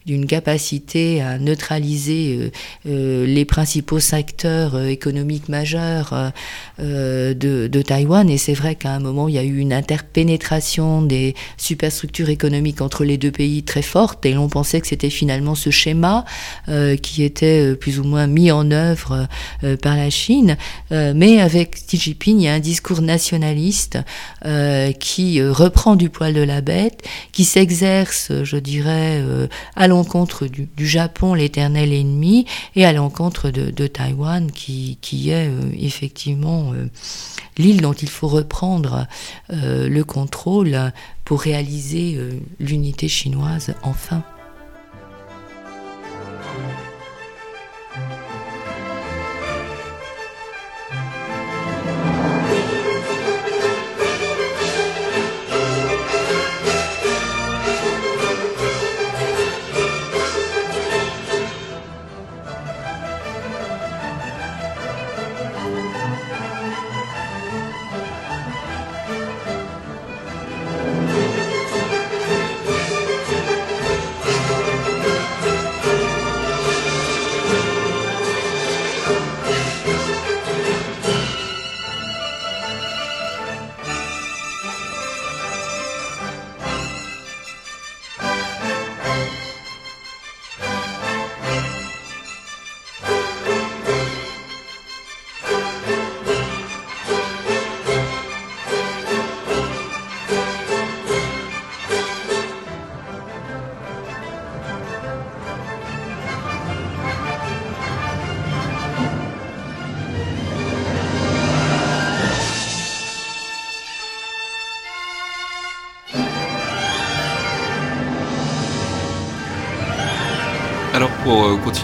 [0.06, 2.50] d'une capacité à neutraliser euh,
[2.86, 6.32] euh, les principaux secteurs euh, économiques majeurs
[6.78, 8.28] de, de, Taïwan.
[8.28, 12.80] Et c'est vrai qu'à un moment, il y a eu une interpénétration des superstructures économiques
[12.80, 16.24] entre les deux pays très forte, et l'on pensait que c'était finalement ce schéma
[17.02, 19.28] qui était plus ou moins mis en œuvre
[19.82, 20.56] par la Chine.
[20.90, 23.98] mais avec Xi Jinping, il y a un discours nationaliste
[24.98, 27.02] qui reprend du poil de la bête,
[27.32, 29.22] qui s'exerce, je dirais,
[29.76, 32.46] à l'encontre du, Japon, l'éternel ennemi,
[32.76, 34.98] et à l'encontre de, Taïwan, qui,
[35.30, 36.88] est euh, effectivement euh,
[37.58, 39.06] l'île dont il faut reprendre
[39.52, 40.92] euh, le contrôle
[41.24, 42.18] pour réaliser
[42.58, 44.22] l'unité chinoise enfin.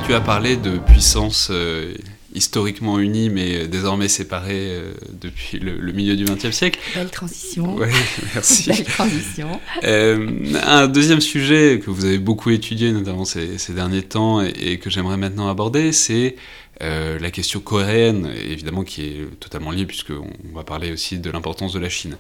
[0.08, 1.94] Euh, continuer à parler de puissance euh,
[2.34, 6.80] historiquement unie mais désormais séparée euh, depuis le, milieu du XXe siècle.
[6.94, 7.76] Belle transition.
[7.76, 7.88] Oui,
[8.34, 8.68] merci.
[8.68, 9.60] Belle transition.
[9.82, 15.16] un deuxième sujet que vous avez beaucoup étudié, notamment ces, derniers temps, et, que j'aimerais
[15.16, 16.36] maintenant aborder, c'est
[16.80, 21.80] la question coréenne, évidemment qui est totalement liée puisqu'on va parler aussi de l'importance de
[21.80, 22.16] la Chine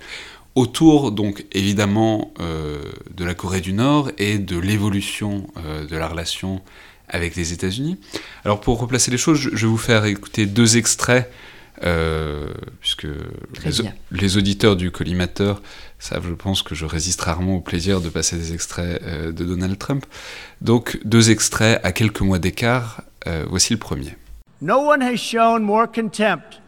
[0.54, 5.46] autour donc évidemment de la Corée du Nord et de l'évolution
[5.88, 6.60] de la relation
[7.08, 7.98] avec les États-Unis.
[8.44, 11.30] Alors pour replacer les choses, je vais vous faire écouter deux extraits,
[11.84, 12.48] euh,
[12.80, 13.06] puisque
[14.10, 15.62] les, auditeurs du collimateur
[15.98, 19.44] savent, je pense, que je résiste rarement au plaisir de passer des extraits euh, de
[19.44, 20.04] Donald Trump.
[20.60, 23.02] Donc deux extraits à quelques mois d'écart.
[23.26, 24.16] Euh, voici le premier.
[24.60, 26.60] No one has shown more contempt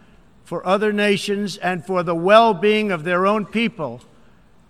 [0.45, 4.01] for other nations and for the well-being of their own people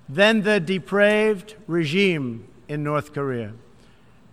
[0.09, 3.53] than the depraved regime in North Korea.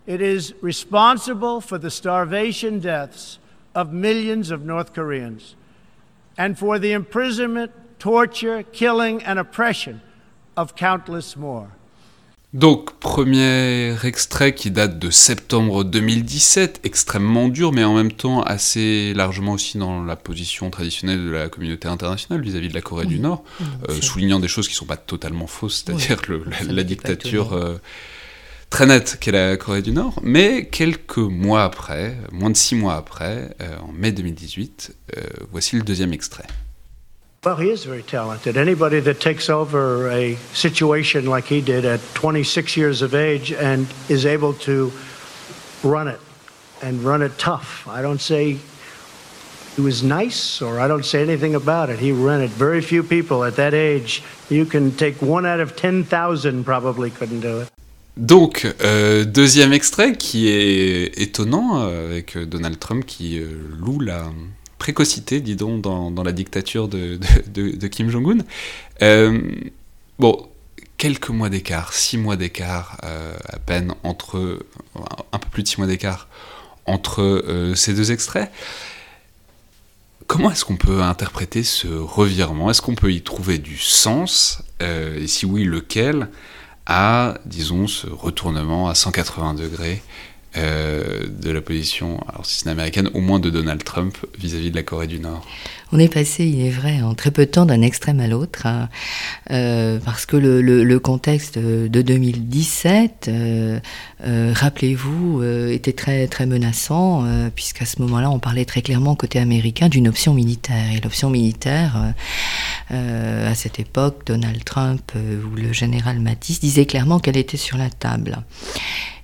[0.07, 3.39] It is responsible for the starvation deaths
[3.75, 5.55] of millions of North Koreans
[6.37, 9.99] and for the imprisonment, torture, killing, and oppression
[10.55, 11.67] of countless more.
[12.53, 19.13] Donc, premier extrait qui date de septembre 2017, extrêmement dur, mais en même temps assez
[19.13, 23.19] largement aussi dans la position traditionnelle de la communauté internationale vis-à-vis de la Corée du
[23.19, 23.43] Nord,
[23.89, 27.77] euh, soulignant des choses qui ne sont pas totalement fausses, c'est-à-dire la, la, dictature euh,
[28.69, 32.95] très nette qu'est la Corée du Nord, mais quelques mois après, moins de six mois
[32.95, 36.45] après, euh, en mai 2018, euh, voici le deuxième extrait.
[37.45, 38.57] Well, he is very talented.
[38.57, 43.85] Anybody that takes over a situation like he did at 26 years of age and
[44.09, 44.91] is able to
[45.83, 46.19] run it
[46.83, 47.87] and run it tough.
[47.87, 48.57] I don't say
[49.75, 51.99] he was nice or I don't say anything about it.
[51.99, 52.49] He ran it.
[52.49, 57.41] Very few people at that age, you can take one out of 10,000 probably couldn't
[57.41, 57.69] do it.
[58.17, 63.45] Donc, euh, deuxième extrait qui est étonnant, euh, avec Donald Trump qui euh,
[63.79, 64.31] loue la
[64.79, 67.19] précocité, dis donc, dans, la dictature de,
[67.87, 68.39] Kim Jong-un.
[70.17, 70.49] bon,
[70.97, 74.65] quelques mois d'écart, six mois d'écart à peine entre,
[75.31, 76.27] un peu plus de six mois d'écart
[76.85, 78.51] entre ces deux extraits.
[80.27, 82.69] Comment est-ce qu'on peut interpréter ce revirement?
[82.69, 84.61] Est-ce qu'on peut y trouver du sens?
[84.79, 86.29] Et si oui, lequel?
[86.87, 90.01] À, disons, ce retournement à 180 degrés
[90.55, 94.75] de la position, alors si ce n'est américaine, au moins de Donald Trump vis-à-vis de
[94.75, 95.45] la Corée du Nord
[95.93, 98.65] on est passé, il est vrai, en très peu de temps d'un extrême à l'autre,
[98.65, 98.89] hein.
[100.03, 103.31] parce que le, contexte de 2017,
[104.21, 107.23] rappelez-vous, était très très menaçant,
[107.55, 110.91] puisqu'à ce moment-là, on parlait très clairement côté américain d'une option militaire.
[110.93, 112.13] Et l'option militaire,
[112.89, 117.89] à cette époque, Donald Trump ou le général Mattis disaient clairement qu'elle était sur la
[117.89, 118.37] table.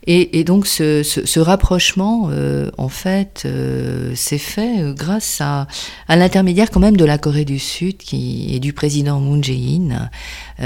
[0.06, 5.68] Et, donc ce, rapprochement, euh, en fait, euh, s'est fait euh, grâce à,
[6.10, 10.10] l'intermédiaire quand même de la Corée du Sud qui, et du président Moon Jae-in,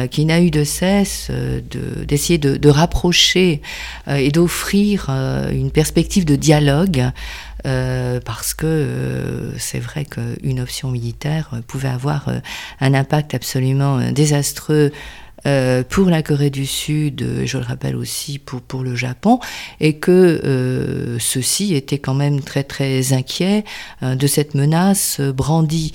[0.08, 1.32] qui n'a eu de cesse
[2.08, 3.62] d'essayer de, de, rapprocher
[4.08, 7.06] et d'offrir une perspective de dialogue.
[7.64, 12.30] Parce que c'est vrai qu'une option militaire pouvait avoir
[12.80, 14.91] un impact absolument désastreux
[15.46, 19.40] euh, pour la Corée du Sud, je le rappelle aussi pour, pour le Japon,
[19.80, 23.64] et que euh, ceux-ci étaient quand même très très inquiets
[24.02, 25.94] euh, de cette menace brandie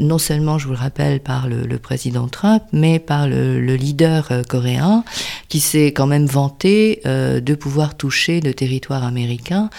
[0.00, 5.04] non seulement, je vous le rappelle, par le, président Trump, mais par le, leader coréen
[5.48, 9.70] qui s'est quand même vanté de pouvoir toucher le territoire américain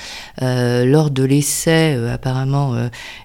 [0.42, 2.76] lors de l'essai apparemment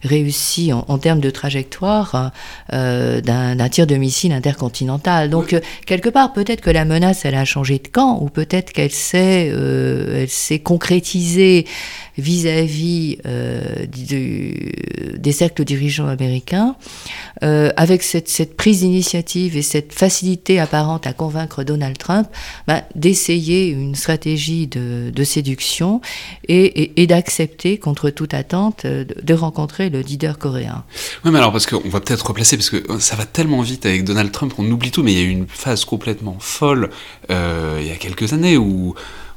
[0.02, 2.32] réussi en, en, termes de trajectoire
[2.72, 5.30] d'un tir de missile intercontinental.
[5.30, 5.54] Donc
[5.86, 9.50] quelque part, peut-être que la menace, elle a changé de camp, ou peut-être qu'elle s'est,
[9.52, 11.66] euh, elle s'est concrétisée
[12.18, 16.76] vis-à-vis euh, des cercles dirigeants américains,
[17.42, 22.28] euh, avec cette, prise d'initiative et cette facilité apparente à convaincre Donald Trump
[22.66, 26.00] bah, d'essayer une stratégie de, séduction
[26.48, 30.84] et, d'accepter, contre toute attente, de, rencontrer le leader coréen.
[31.24, 34.04] Oui, mais alors, parce qu'on va peut-être replacer, parce que ça va tellement vite avec
[34.04, 36.90] Donald Trump, on oublie tout, mais il y a eu une phase complètement folle
[37.30, 38.94] euh, il y a quelques années où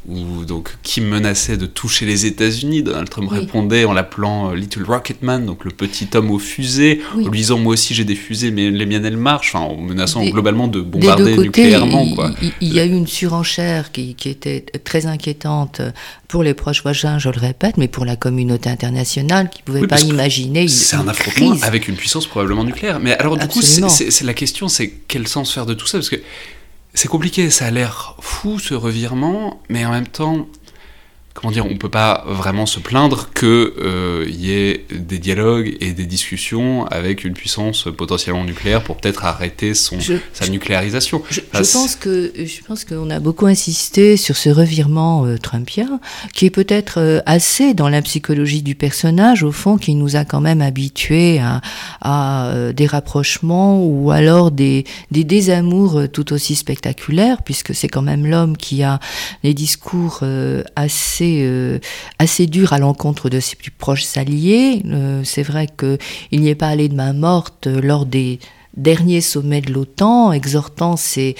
[0.08, 2.84] où donc qui menaçait de toucher les États-Unis.
[2.84, 7.30] Donald Trump répondait en l'appelant euh, Little Rocketman, donc le petit homme aux fusées, en
[7.30, 10.24] lui disant moi aussi j'ai des fusées, mais les miennes elles marchent, enfin, en menaçant
[10.26, 12.04] globalement de bombarder nucléairement.
[12.04, 12.32] Il, quoi.
[12.62, 15.82] il, y a eu une surenchère qui, qui, était très inquiétante
[16.28, 19.88] pour les proches voisins, je le répète, mais pour la communauté internationale qui ne pouvait
[19.88, 20.68] pas imaginer.
[20.68, 23.00] C'est un affrontement avec une puissance probablement nucléaire.
[23.00, 25.98] Mais alors du coup, c'est la question, c'est quel sens faire de tout ça?
[25.98, 26.22] Parce que
[26.94, 30.48] c'est compliqué, ça a l'air fou ce revirement, mais en même temps,
[31.34, 35.92] comment dire, on peut pas vraiment se plaindre qu'il euh, y ait des dialogues et
[35.94, 39.98] des discussions avec une puissance potentiellement nucléaire pour peut-être arrêter son,
[40.32, 41.24] sa nucléarisation.
[41.30, 46.00] Je, pense que je pense qu'on a beaucoup insisté sur ce revirement euh, trumpien,
[46.34, 50.26] qui est peut-être euh, assez dans la psychologie du personnage, au fond, qui nous a
[50.26, 51.62] quand même habitués à,
[52.02, 58.28] à des rapprochements ou alors des, des désamours tout aussi spectaculaires, puisque c'est quand même
[58.28, 59.00] l'homme qui a
[59.44, 60.22] les discours
[60.76, 61.80] assez euh,
[62.20, 64.82] assez, dur à l'encontre de ses plus proches alliés.
[64.86, 68.40] Euh, c'est vrai qu'il n'y est pas allé de main morte lors des
[68.76, 71.36] dernier sommet de l'OTAN, exhortant ses,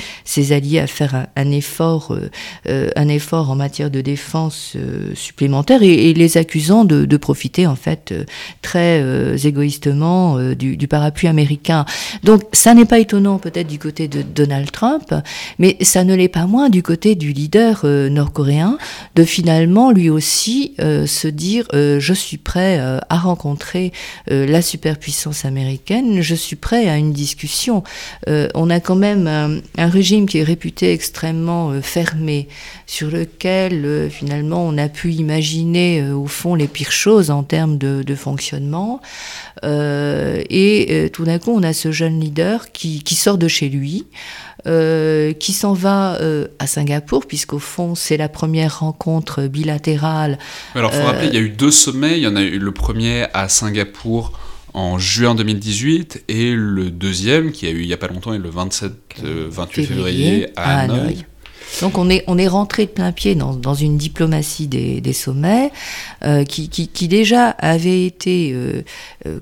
[0.52, 2.30] alliés à faire un, effort, euh,
[2.68, 7.76] euh, un effort en matière de défense euh, supplémentaire et, les accusant de, profiter en
[7.76, 8.14] fait
[8.62, 11.86] très égoïstement du, parapluie américain.
[12.24, 15.14] Donc ça n'est pas étonnant peut-être du côté de Donald Trump,
[15.60, 18.78] mais ça ne l'est pas moins du côté du leader nord-coréen
[19.16, 23.94] de finalement lui aussi se dire je suis prêt à rencontrer
[24.28, 27.84] la superpuissance américaine, je suis prêt à une discussion.
[28.28, 29.28] Euh, on a quand même
[29.78, 32.48] un, régime qui est réputé extrêmement euh, fermé,
[32.86, 37.78] sur lequel euh, finalement on a pu imaginer au fond les pires choses en termes
[37.78, 39.02] de, fonctionnement.
[39.64, 44.06] et tout d'un coup, on a ce jeune leader qui, sort de chez lui.
[44.66, 46.20] qui s'en va
[46.60, 50.38] à Singapour, puisqu'au fond, c'est la première rencontre bilatérale.
[50.76, 52.18] Alors, il faut rappeler, il y a eu deux sommets.
[52.18, 54.32] Il y en a eu le premier à Singapour
[54.74, 58.50] en juin 2018 et le deuxième qui a eu il n'y a pas longtemps, le
[58.50, 58.92] 27,
[59.24, 59.24] 28
[59.82, 61.26] euh, février, à, Hanoï.
[61.82, 65.14] Donc on est, on est rentré de plein pied dans, dans une diplomatie des, des
[65.14, 65.72] sommets
[66.24, 68.84] euh, qui, qui, qui, déjà avait été euh,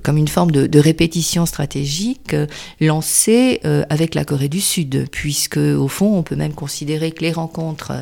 [0.02, 2.34] comme une forme de, de répétition stratégique
[2.80, 3.60] lancée
[3.90, 7.92] avec la Corée du Sud, puisque au fond on peut même considérer que les rencontres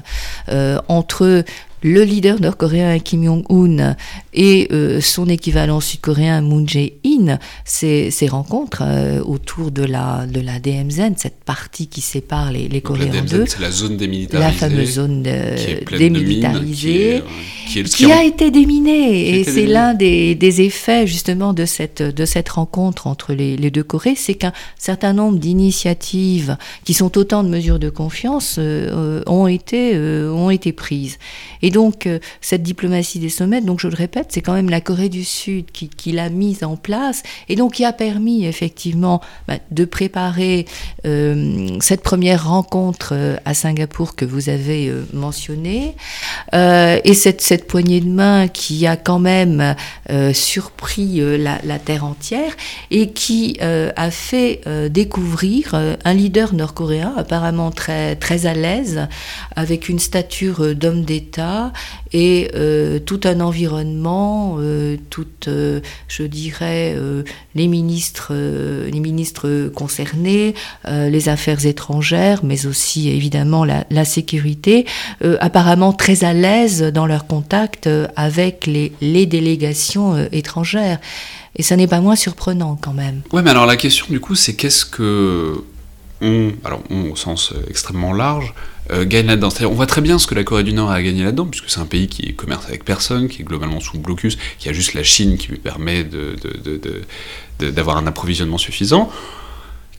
[0.89, 1.45] entre
[1.83, 3.97] le leader nord-coréen Kim Jong-un
[4.33, 8.83] et euh, son équivalent sud-coréen Moon Jae-in ces, ces rencontres
[9.24, 13.45] autour de la, de la DMZ, cette partie qui sépare les, les Coréens en deux.
[13.47, 14.47] C'est la zone démilitarisée.
[14.47, 17.22] La fameuse zone démilitarisée.
[17.66, 19.39] qui, a été déminée.
[19.39, 23.70] Et c'est l'un des, des, effets justement de cette, de cette rencontre entre les, les
[23.70, 29.22] deux Corées, c'est qu'un certain nombre d'initiatives qui sont autant de mesures de confiance euh,
[29.26, 31.18] ont, été, euh, ont été prises.
[31.62, 34.81] Et donc, euh, cette diplomatie des sommets, donc je le répète, c'est quand même la
[34.81, 39.59] Corée du Sud qui, l'a mise en place et donc qui a permis effectivement bah,
[39.71, 40.66] de préparer
[41.81, 45.95] cette première rencontre à Singapour que vous avez mentionnée.
[46.53, 49.77] Et cette, cette poignée de main qui a quand même
[50.33, 52.57] surpris la, la, terre entière
[52.91, 59.07] et qui a fait découvrir un leader nord-coréen apparemment très, très à l'aise,
[59.57, 61.60] avec une stature d'homme d'État
[62.13, 66.97] et euh, tout un environnement, euh, toutes, euh, je dirais,
[67.55, 70.55] les ministres, les ministres concernés,
[70.87, 74.87] les affaires étrangères, mais aussi évidemment la, sécurité,
[75.41, 80.99] apparemment très à l'aise dans leur contact avec les, délégations étrangères.
[81.57, 83.23] Et ça n'est pas moins surprenant quand même.
[83.33, 85.63] Ouais, mais alors la question du coup, c'est qu'est-ce que
[86.65, 88.55] alors on au sens euh, extrêmement large,
[88.93, 89.51] euh, gagne là-dedans.
[89.62, 91.80] On voit très bien ce que la Corée du Nord a gagné là-dedans, puisque c'est
[91.80, 95.03] un pays qui commerce avec personne, qui est globalement sous blocus, qui a juste la
[95.03, 96.07] Chine qui lui permet
[97.59, 99.11] d'avoir un approvisionnement suffisant,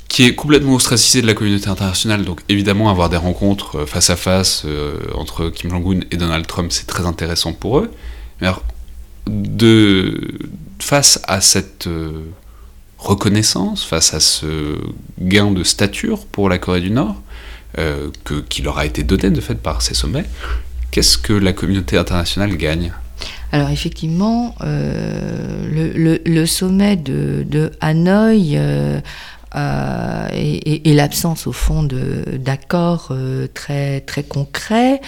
[0.08, 2.26] qui est complètement ostracisé de la communauté internationale.
[2.26, 4.66] Donc évidemment, avoir des rencontres euh, face à face
[5.14, 7.92] entre Kim Jong-un et Donald Trump, c'est très intéressant pour eux.
[8.42, 8.64] Mais alors,
[10.80, 11.88] face à cette
[12.98, 14.78] reconnaissance, face à ce
[15.20, 17.16] gain de stature pour la Corée du Nord,
[17.78, 20.26] euh, que, qui leur a été donné de fait par ces sommets,
[20.92, 22.92] qu'est-ce que la communauté internationale gagne?
[23.54, 29.00] Alors effectivement, euh, le, sommet de, Hanoï euh,
[30.34, 31.88] et, l'absence au fond
[32.34, 33.14] d'accords
[33.54, 35.00] très très concrets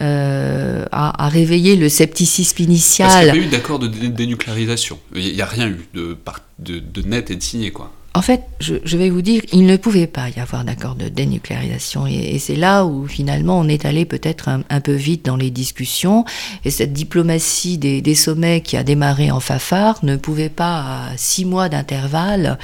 [0.00, 3.08] a, réveillé le scepticisme initial.
[3.08, 4.98] Parce qu'il n'y a pas eu d'accord de dénucléarisation.
[5.14, 6.16] Il n'y a rien eu de,
[6.58, 7.92] de, de net et de signé quoi.
[8.14, 12.06] En fait, je, vais vous dire, il ne pouvait pas y avoir d'accord de dénucléarisation.
[12.06, 16.24] Et, c'est là où finalement on est allé peut-être un, peu vite dans les discussions.
[16.64, 21.44] Et cette diplomatie des, sommets qui a démarré en Fafard ne pouvait pas, à six
[21.44, 22.58] mois d'intervalle,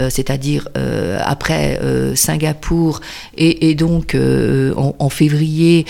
[0.00, 3.00] euh, c'est-à-dire euh, après euh, Singapour
[3.36, 5.86] et, donc en, en, février,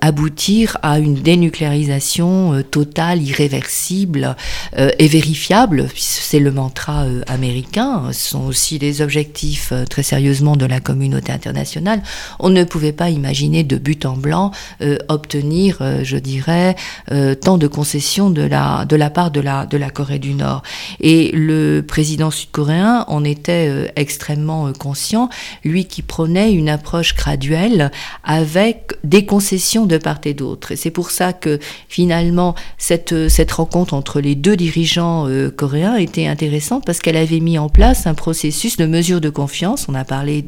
[0.00, 4.36] aboutir à une dénucléarisation totale, irréversible
[4.76, 5.88] et vérifiable.
[5.96, 8.12] C'est le mantra américain.
[8.52, 12.02] Aussi les objectifs euh, très sérieusement de la communauté internationale,
[12.38, 14.50] on ne pouvait pas imaginer de but en blanc
[14.82, 16.76] euh, obtenir, euh, je dirais,
[17.40, 20.62] tant de concessions de la, de la part de la, de la Corée du Nord.
[21.00, 25.28] Et le président sud-coréen en était extrêmement conscient,
[25.64, 27.90] lui qui prônait une approche graduelle
[28.24, 30.72] avec des concessions de part et d'autre.
[30.72, 36.26] Et c'est pour ça que finalement cette, cette rencontre entre les deux dirigeants coréens était
[36.26, 39.90] intéressante parce qu'elle avait mis en place un processus processus de mesure de confiance.
[39.90, 40.42] On a parlé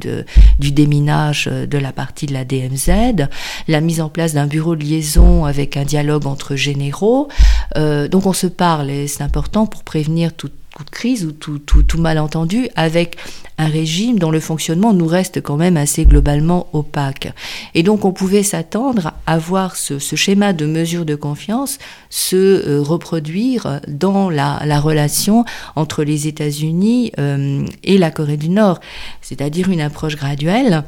[0.59, 3.26] du déminage euh, de la partie de la DMZ,
[3.68, 7.28] la mise en place d'un bureau de liaison avec un dialogue entre généraux.
[7.76, 11.61] Euh, donc on se parle et c'est important pour prévenir toute de crise ou tout,
[11.61, 13.16] tout, tout, malentendu avec
[13.59, 17.33] un régime dont le fonctionnement nous reste quand même assez globalement opaque.
[17.75, 21.79] Et donc on pouvait s'attendre à voir ce, ce, schéma de mesure de confiance
[22.11, 25.45] se euh, reproduire dans la, la, relation
[25.77, 28.81] entre les États-Unis euh, et la Corée du Nord,
[29.20, 30.83] c'est-à-dire une approche graduelle.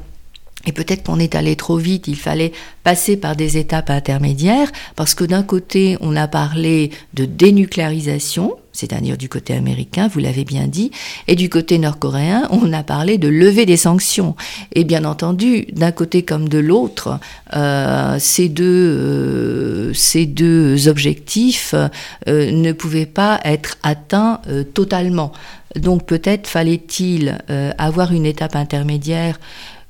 [0.66, 5.14] Et peut-être qu'on est allé trop vite, il fallait passer par des étapes intermédiaires, parce
[5.14, 10.66] que d'un côté, on a parlé de dénucléarisation, c'est-à-dire du côté américain, vous l'avez bien
[10.66, 10.90] dit,
[11.28, 14.36] et du côté nord-coréen, on a parlé de lever des sanctions.
[14.74, 17.18] Et bien entendu, d'un côté comme de l'autre,
[17.54, 24.40] euh, ces, deux, euh, ces deux objectifs euh, ne pouvaient pas être atteints
[24.74, 25.32] totalement.
[25.74, 27.38] Donc peut-être fallait-il
[27.76, 29.38] avoir une étape intermédiaire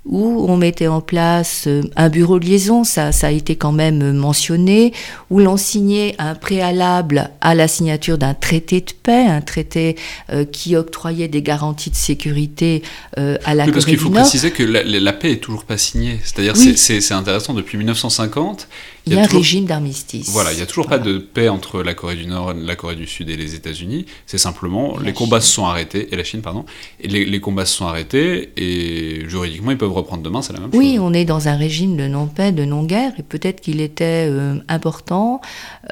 [0.07, 3.73] où on mettait en place euh, un bureau de liaison, ça, ça a été quand
[3.73, 4.93] même mentionné,
[5.31, 9.97] où l'on signait un préalable à la signature d'un traité de paix, un traité
[10.31, 12.83] euh, qui octroyait des garanties de sécurité
[13.19, 15.79] euh, à la oui, Parce qu'il faut préciser que la, la, paix est toujours pas
[15.79, 16.21] signée.
[16.23, 18.69] C'est-à-dire, c'est intéressant, depuis 1950,
[19.07, 20.31] il y a, un régime d'armistice.
[20.31, 22.97] Voilà, il n'y a toujours pas de paix entre la Corée du Nord, la Corée
[22.97, 24.07] du Sud et les États-Unis.
[24.27, 26.65] C'est simplement les combats se sont arrêtés et la Chine pardon.
[27.01, 30.61] Et les, les, combats se sont arrêtés et juridiquement ils peuvent reprendre demain, c'est la
[30.61, 30.79] même chose.
[30.79, 34.57] Oui, on est dans un régime de non-paix, de non-guerre, et peut-être qu'il était euh,
[34.69, 35.41] important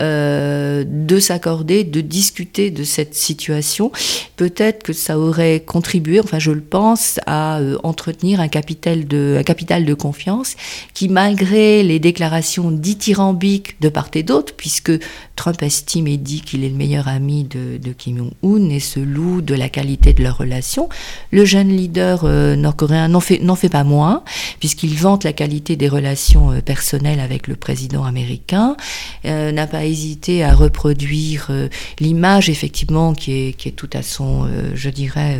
[0.00, 3.92] euh, de s'accorder, de discuter de cette situation.
[4.36, 9.36] Peut-être que ça aurait contribué, enfin je le pense, à euh, entretenir un capital, de,
[9.38, 10.56] un capital de confiance
[10.94, 12.70] qui, malgré les déclarations
[13.04, 14.92] dithyrambiques de part et d'autre, puisque
[15.36, 19.00] Trump estime et dit qu'il est le meilleur ami de, de Kim Jong-un et se
[19.00, 20.88] loue de la qualité de leur relation,
[21.30, 22.24] le jeune leader
[22.56, 24.22] nord-coréen n'en fait, pas moins,
[24.58, 28.76] puisqu'il vante la qualité des relations euh, personnelles avec le président américain,
[29.24, 34.48] euh, n'a pas hésité à reproduire euh, l'image effectivement qui est, qui tout à son,
[34.74, 35.38] je dirais,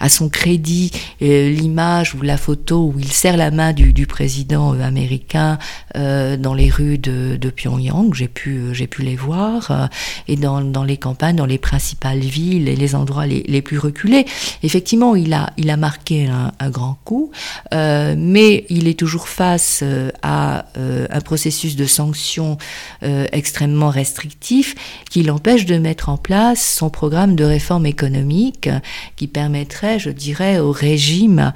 [0.00, 0.90] à son crédit,
[1.20, 5.58] l'image ou la photo où il serre la main du, du président américain
[5.94, 9.88] dans les rues de, Pyongyang, j'ai pu, pu les voir,
[10.28, 13.78] et dans, dans, les campagnes, dans les principales villes et les endroits les, les plus
[13.78, 14.26] reculés.
[14.62, 17.30] Effectivement, il a, il a marqué un, grand coup.
[17.72, 22.58] Euh, mais il est toujours face euh, à euh, un processus de sanctions
[23.32, 24.74] extrêmement restrictif
[25.10, 28.68] qui l'empêche de mettre en place son programme de réforme économique
[29.16, 31.52] qui permettrait, je dirais, au régime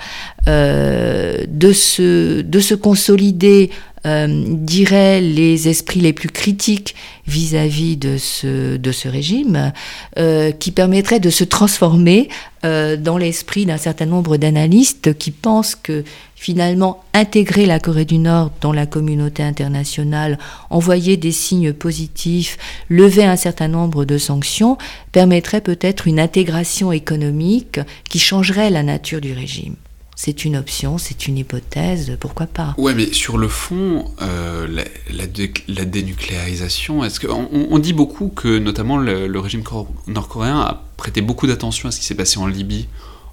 [0.47, 3.71] de, se, de se consolider
[4.07, 6.95] euh, dirait les esprits les plus critiques
[7.27, 9.73] vis-à-vis de, ce, de ce régime,
[10.19, 12.29] euh, qui permettrait de se transformer
[12.65, 16.03] euh, dans l'esprit d'un certain nombre d'analystes qui pensent que
[16.35, 20.39] finalement intégrer la Corée du Nord dans la communauté internationale,
[20.71, 22.57] envoyer des signes positifs,
[22.89, 24.79] lever un certain nombre de sanctions,
[25.13, 29.77] permettrait peut-être une intégration économique qui changerait la nature du régime
[30.23, 32.75] c'est une option, c'est une hypothèse, pourquoi pas?
[32.77, 34.69] Ouais, mais sur le fond, euh,
[35.09, 39.63] la, dénucléarisation, est-ce que on, dit beaucoup que notamment le, régime
[40.09, 42.87] nord-coréen a prêté beaucoup d'attention à ce qui s'est passé en Libye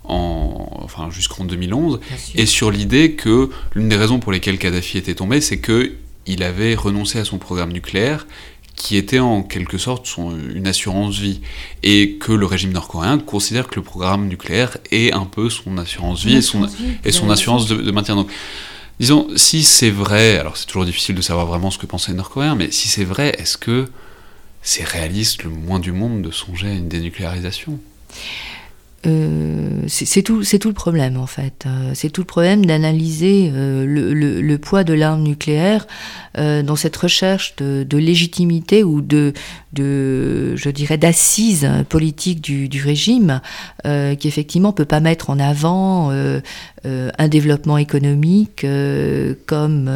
[0.06, 2.00] en, enfin, jusqu'en 2011,
[2.36, 5.92] et sur l'idée que l'une des raisons pour lesquelles Kadhafi était tombé, c'est que
[6.26, 8.28] il avait renoncé à son programme nucléaire
[8.78, 11.42] qui était en quelque sorte son, une assurance vie,
[11.84, 16.24] et que le régime nord-coréen considère que le programme nucléaire est un peu son assurance
[16.24, 16.68] vie et son,
[17.04, 18.16] et son assurance de, maintien.
[18.16, 18.30] Donc,
[19.00, 22.18] disons, si c'est vrai, alors c'est toujours difficile de savoir vraiment ce que pensaient les
[22.18, 23.88] Nord-Coréens, mais si c'est vrai, est-ce que
[24.62, 27.80] c'est réaliste le moins du monde de songer à une dénucléarisation?
[29.06, 31.66] Euh, c'est tout, tout le problème en fait.
[31.66, 35.86] Euh, c'est tout le problème d'analyser euh, le, le, poids de l'arme nucléaire
[36.36, 39.34] dans cette recherche de, légitimité ou de,
[39.74, 43.42] de je dirais, d'assises politiques du, du régime,
[43.84, 46.12] qui effectivement peut pas mettre en avant
[46.84, 48.68] un développement économique
[49.48, 49.92] comme,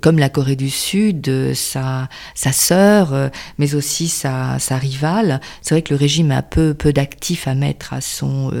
[0.00, 5.40] comme la Corée du Sud, sa, sa sœur, mais aussi sa, sa rivale.
[5.60, 8.52] C'est vrai que le régime a peu, peu d'actifs à mettre à son,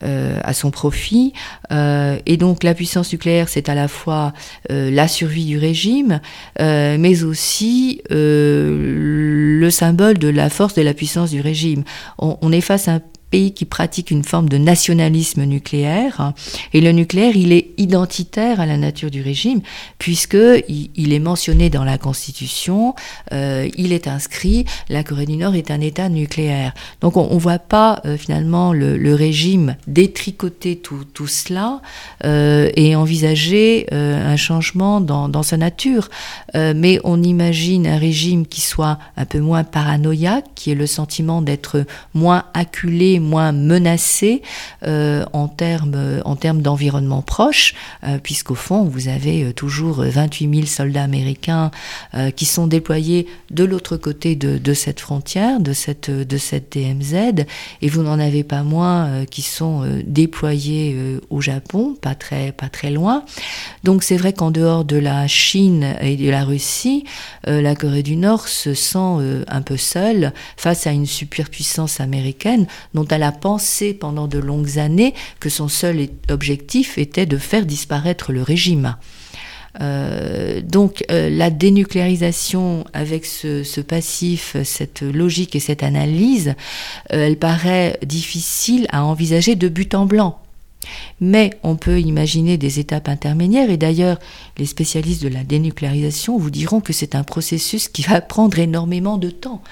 [0.00, 1.32] à son profit.
[1.70, 4.32] et donc la puissance nucléaire, c'est à la fois
[4.68, 6.20] la survie du régime,
[6.58, 11.84] mais aussi le symbole de la force de la puissance du régime.
[12.18, 12.52] On, on
[12.88, 13.00] un
[13.30, 16.32] pays qui pratique une forme de nationalisme nucléaire.
[16.72, 19.60] Et le nucléaire, il est identitaire à la nature du régime,
[19.98, 20.36] puisque
[20.68, 22.94] il, est mentionné dans la Constitution,
[23.32, 26.74] euh, il est inscrit, la Corée du Nord est un État nucléaire.
[27.00, 31.80] Donc on ne voit pas euh, finalement le, régime détricoter tout, tout cela
[32.24, 36.08] euh, et envisager un changement dans, dans, sa nature.
[36.54, 41.42] mais on imagine un régime qui soit un peu moins paranoïaque, qui ait le sentiment
[41.42, 44.42] d'être moins acculé moins menacé
[44.84, 50.54] euh, en termes en termes d'environnement proche, euh, puisqu'au fond vous avez euh, toujours 28
[50.54, 51.70] 000 soldats américains
[52.36, 57.44] qui sont déployés de l'autre côté de, de, cette frontière, de cette de cette DMZ,
[57.82, 62.90] et vous n'en avez pas moins qui sont déployés au Japon, pas très pas très
[62.90, 63.24] loin.
[63.84, 67.04] Donc c'est vrai qu'en dehors de la Chine et de la Russie,
[67.46, 73.06] la Corée du Nord se sent un peu seule face à une superpuissance américaine dont
[73.12, 78.32] elle a pensé pendant de longues années que son seul objectif était de faire disparaître
[78.32, 78.96] le régime.
[79.80, 86.54] Euh, donc euh, la dénucléarisation avec ce, passif, cette logique et cette analyse,
[87.12, 90.40] euh, elle paraît difficile à envisager de but en blanc.
[91.20, 94.18] Mais on peut imaginer des étapes intermédiaires et d'ailleurs
[94.56, 99.18] les spécialistes de la dénucléarisation vous diront que c'est un processus qui va prendre énormément
[99.18, 99.62] de temps.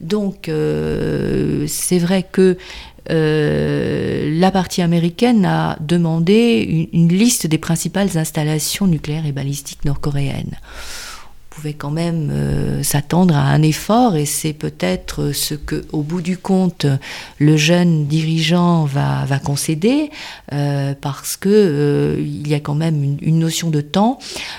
[0.00, 0.50] Donc
[1.66, 2.56] c'est vrai que
[3.10, 10.58] euh, la partie américaine a demandé une, liste des principales installations nucléaires et balistiques nord-coréennes.
[11.56, 16.20] Pouvait quand même euh, s'attendre à un effort et c'est peut-être ce que, au bout
[16.20, 16.84] du compte,
[17.38, 20.10] le jeune dirigeant va, concéder
[20.52, 24.18] euh, parce que euh, il y a quand même une, notion de temps.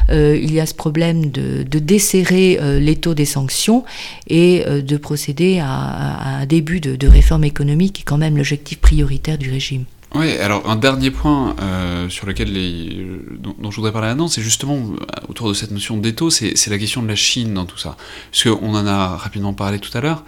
[0.10, 3.84] il y a ce problème de, de desserrer les taux des sanctions
[4.28, 9.38] et de procéder à, un début de réforme économique qui est quand même l'objectif prioritaire
[9.38, 9.86] du régime.
[10.18, 13.06] Oui, alors un dernier point euh, sur lequel les,
[13.40, 14.96] dont, je voudrais parler maintenant, c'est justement euh,
[15.28, 17.98] autour de cette notion d'étau, c'est la question de la Chine dans tout ça.
[18.32, 20.24] Parce qu'on en a rapidement parlé tout à l'heure.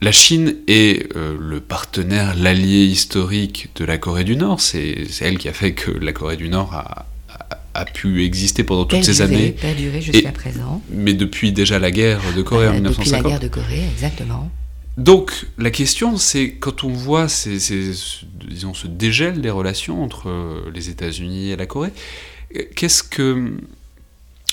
[0.00, 4.60] La Chine est euh, le partenaire, l'allié historique de la Corée du Nord.
[4.60, 7.06] C'est elle qui a fait que la Corée du Nord a,
[7.74, 9.52] a, pu exister pendant toutes ces années.
[9.52, 10.82] Perdurer jusqu'à présent?
[10.90, 13.04] Mais depuis déjà la guerre de Corée en 1950.
[13.04, 14.50] Depuis la guerre de Corée, exactement.
[14.96, 17.56] Donc la question, c'est quand on voit ces,
[18.46, 21.92] disons, ce dégel des relations entre euh, les États-Unis et la Corée,
[22.76, 23.56] qu'est-ce que...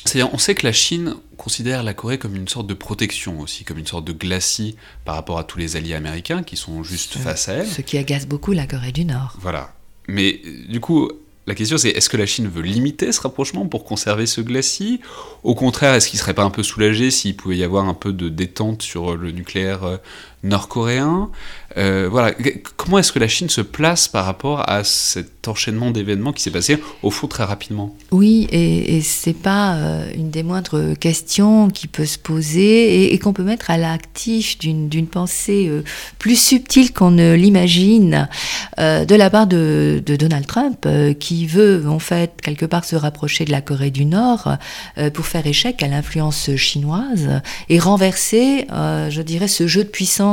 [0.05, 3.65] C'est-à-dire, on sait que la Chine considère la Corée comme une sorte de protection aussi,
[3.65, 7.17] comme une sorte de glacis par rapport à tous les alliés américains qui sont juste
[7.17, 7.67] face à elle.
[7.67, 9.35] Ce qui agace beaucoup la Corée du Nord.
[9.41, 9.75] Voilà.
[10.07, 11.11] Mais du coup,
[11.49, 15.01] la question c'est est-ce que la Chine veut limiter ce rapprochement pour conserver ce glacis?
[15.43, 18.13] Au contraire, est-ce qu'il serait pas un peu soulagé s'il pouvait y avoir un peu
[18.13, 19.97] de détente sur le nucléaire euh,
[20.43, 21.29] nord-coréen.
[21.77, 22.33] Euh, Voilà,
[22.77, 26.51] comment est-ce que la Chine se place par rapport à cet enchaînement d'événements qui s'est
[26.51, 27.95] passé au fond très rapidement?
[28.11, 33.19] Oui, et, et c'est pas euh, une des moindres questions qui peut se poser et,
[33.19, 35.69] qu'on peut mettre à l'actif d'une pensée
[36.17, 38.29] plus subtile qu'on ne l'imagine
[38.77, 40.87] de la part de, de Donald Trump
[41.19, 44.57] qui veut en fait quelque part se rapprocher de la Corée du Nord
[44.97, 49.89] euh, pour faire échec à l'influence chinoise et renverser, euh, je dirais, ce jeu de
[49.89, 50.28] puissance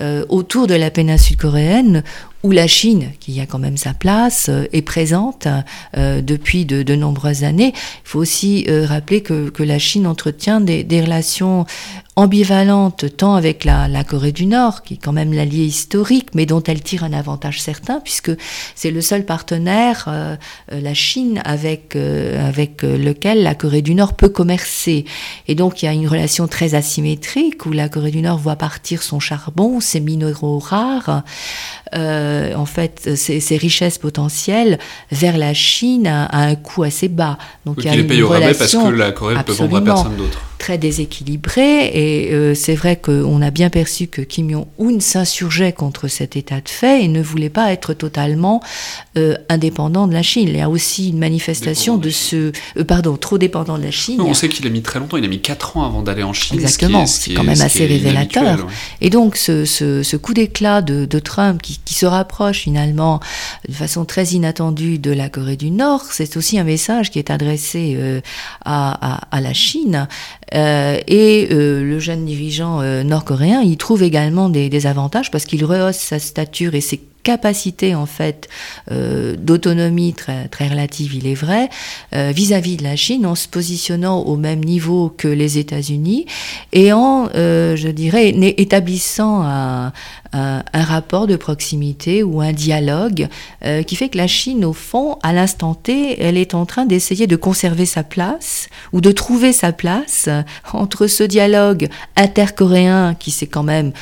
[0.00, 2.02] euh, autour de la péninsule coréenne
[2.42, 5.46] où la Chine, qui a quand même sa place, est présente
[5.96, 7.72] depuis de, nombreuses années.
[7.74, 11.66] Il faut aussi rappeler que, la Chine entretient des, relations
[12.16, 16.62] ambivalente tant avec la, Corée du Nord, qui est quand même l'allié historique, mais dont
[16.62, 18.32] elle tire un avantage certain, puisque
[18.74, 20.36] c'est le seul partenaire, euh,
[20.72, 25.04] euh, la Chine, avec, euh, avec lequel la Corée du Nord peut commercer.
[25.48, 28.56] Et donc il y a une relation très asymétrique, où la Corée du Nord voit
[28.56, 31.22] partir son charbon, ses minéraux rares,
[31.94, 34.78] en fait, ses, richesses potentielles,
[35.10, 37.38] vers la Chine à, un coût assez bas.
[37.66, 40.16] Donc il y a une relation parce que la Corée ne peut vendre à personne
[40.16, 45.72] d'autre très déséquilibré et euh, c'est vrai qu'on a bien perçu que Kim Jong-un s'insurgeait
[45.72, 48.62] contre cet état de fait et ne voulait pas être totalement
[49.18, 50.46] euh, indépendant de la Chine.
[50.48, 52.52] Il y a aussi une manifestation de, ce...
[52.76, 54.20] Euh, pardon, trop dépendant de la Chine.
[54.20, 56.32] on sait qu'il a mis très longtemps, il a mis 4 ans avant d'aller en
[56.32, 56.60] Chine.
[56.60, 58.68] Exactement, c'est quand même assez révélateur.
[59.00, 63.18] Et donc ce, ce, coup d'éclat de, de, Trump qui, qui, se rapproche finalement
[63.68, 67.30] de façon très inattendue de la Corée du Nord, c'est aussi un message qui est
[67.32, 68.22] adressé
[68.64, 70.06] à, à, à, la Chine
[70.54, 75.44] euh, et euh, le jeune dirigeant euh, nord-coréen, il trouve également des, des avantages parce
[75.44, 78.48] qu'il rehausse sa stature et ses capacité en fait
[78.90, 81.68] euh, d'autonomie très, très relative, il est vrai,
[82.14, 86.26] euh, vis-à-vis de la Chine, en se positionnant au même niveau que les États-Unis
[86.72, 89.92] et en, euh, je dirais, établissant un,
[90.32, 93.28] un, rapport de proximité ou un dialogue
[93.86, 97.26] qui fait que la Chine, au fond, à l'instant T, elle est en train d'essayer
[97.26, 100.28] de conserver sa place ou de trouver sa place
[100.72, 103.92] entre ce dialogue intercoréen qui s'est quand même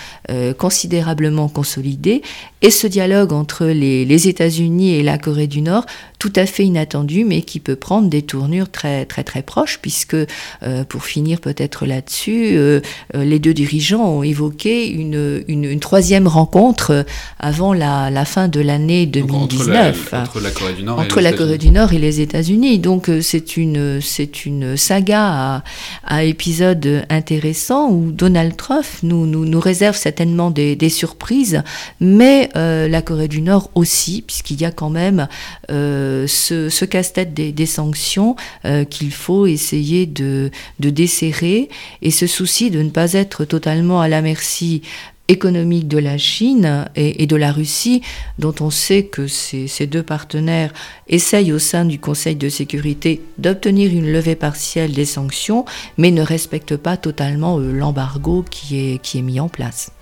[0.57, 2.23] considérablement consolidé
[2.63, 5.87] et ce dialogue entre les, États-Unis et la Corée du Nord,
[6.21, 10.15] tout à fait inattendu, mais qui peut prendre des tournures très très très proches, puisque
[10.15, 12.81] euh, pour finir peut-être là-dessus, euh,
[13.17, 17.07] euh, les deux dirigeants ont évoqué une, une, une troisième rencontre
[17.39, 21.19] avant la, la fin de l'année 2019 entre la, entre la, Corée du Nord entre
[21.19, 22.79] et la Corée du Nord et les États-Unis.
[22.79, 25.65] Donc c'est une c'est une saga à,
[26.05, 31.63] à épisode intéressant où Donald Trump nous, nous, nous réserve certainement des, des surprises,
[31.99, 35.29] mais euh, la Corée du Nord aussi, puisqu'il y a quand même
[35.71, 41.69] euh, ce, casse-tête des, sanctions euh, qu'il faut essayer de, desserrer
[42.03, 44.83] et ce souci de ne pas être totalement à la merci
[45.29, 48.03] économique de la Chine et, de la Russie,
[48.41, 50.73] dont on sait que ces, deux partenaires
[51.07, 55.65] essayent au sein du Conseil de sécurité d'obtenir une levée partielle des sanctions,
[55.99, 59.93] mais ne respectent pas totalement l'embargo qui est, qui est mis en place.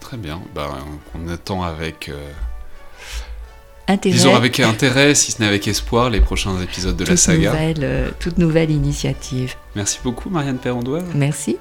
[0.00, 0.40] Très bien.
[0.54, 0.70] Ben,
[1.14, 2.08] on attend avec.
[2.08, 2.30] Euh,
[3.88, 4.14] intérêt.
[4.14, 7.52] Disons avec intérêt, si ce n'est avec espoir, les prochains épisodes de la saga.
[7.52, 9.54] Nouvelle, euh, toute nouvelle initiative.
[9.74, 11.04] Merci beaucoup, Marianne Perrondoise.
[11.14, 11.56] Merci.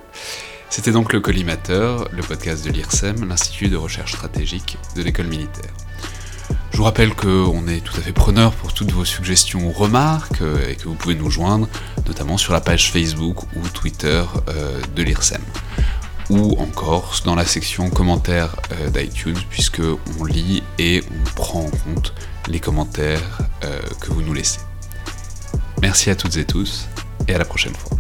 [0.70, 5.72] C'était donc le Collimateur, le podcast de l'IRSEM, l'Institut de recherche stratégique de l'école militaire.
[6.72, 10.42] Je vous rappelle qu'on est tout à fait preneur pour toutes vos suggestions ou remarques
[10.42, 11.70] euh, et que vous pouvez nous joindre
[12.08, 15.42] notamment sur la page Facebook ou Twitter euh, de l'IRSEM
[16.30, 19.82] ou encore dans la section commentaires euh, d'iTunes puisque
[20.20, 22.14] on lit et on prend en compte
[22.48, 23.40] les commentaires
[24.02, 24.60] que vous nous laissez.
[25.82, 26.90] Merci à toutes et tous
[27.28, 27.98] et à la prochaine fois.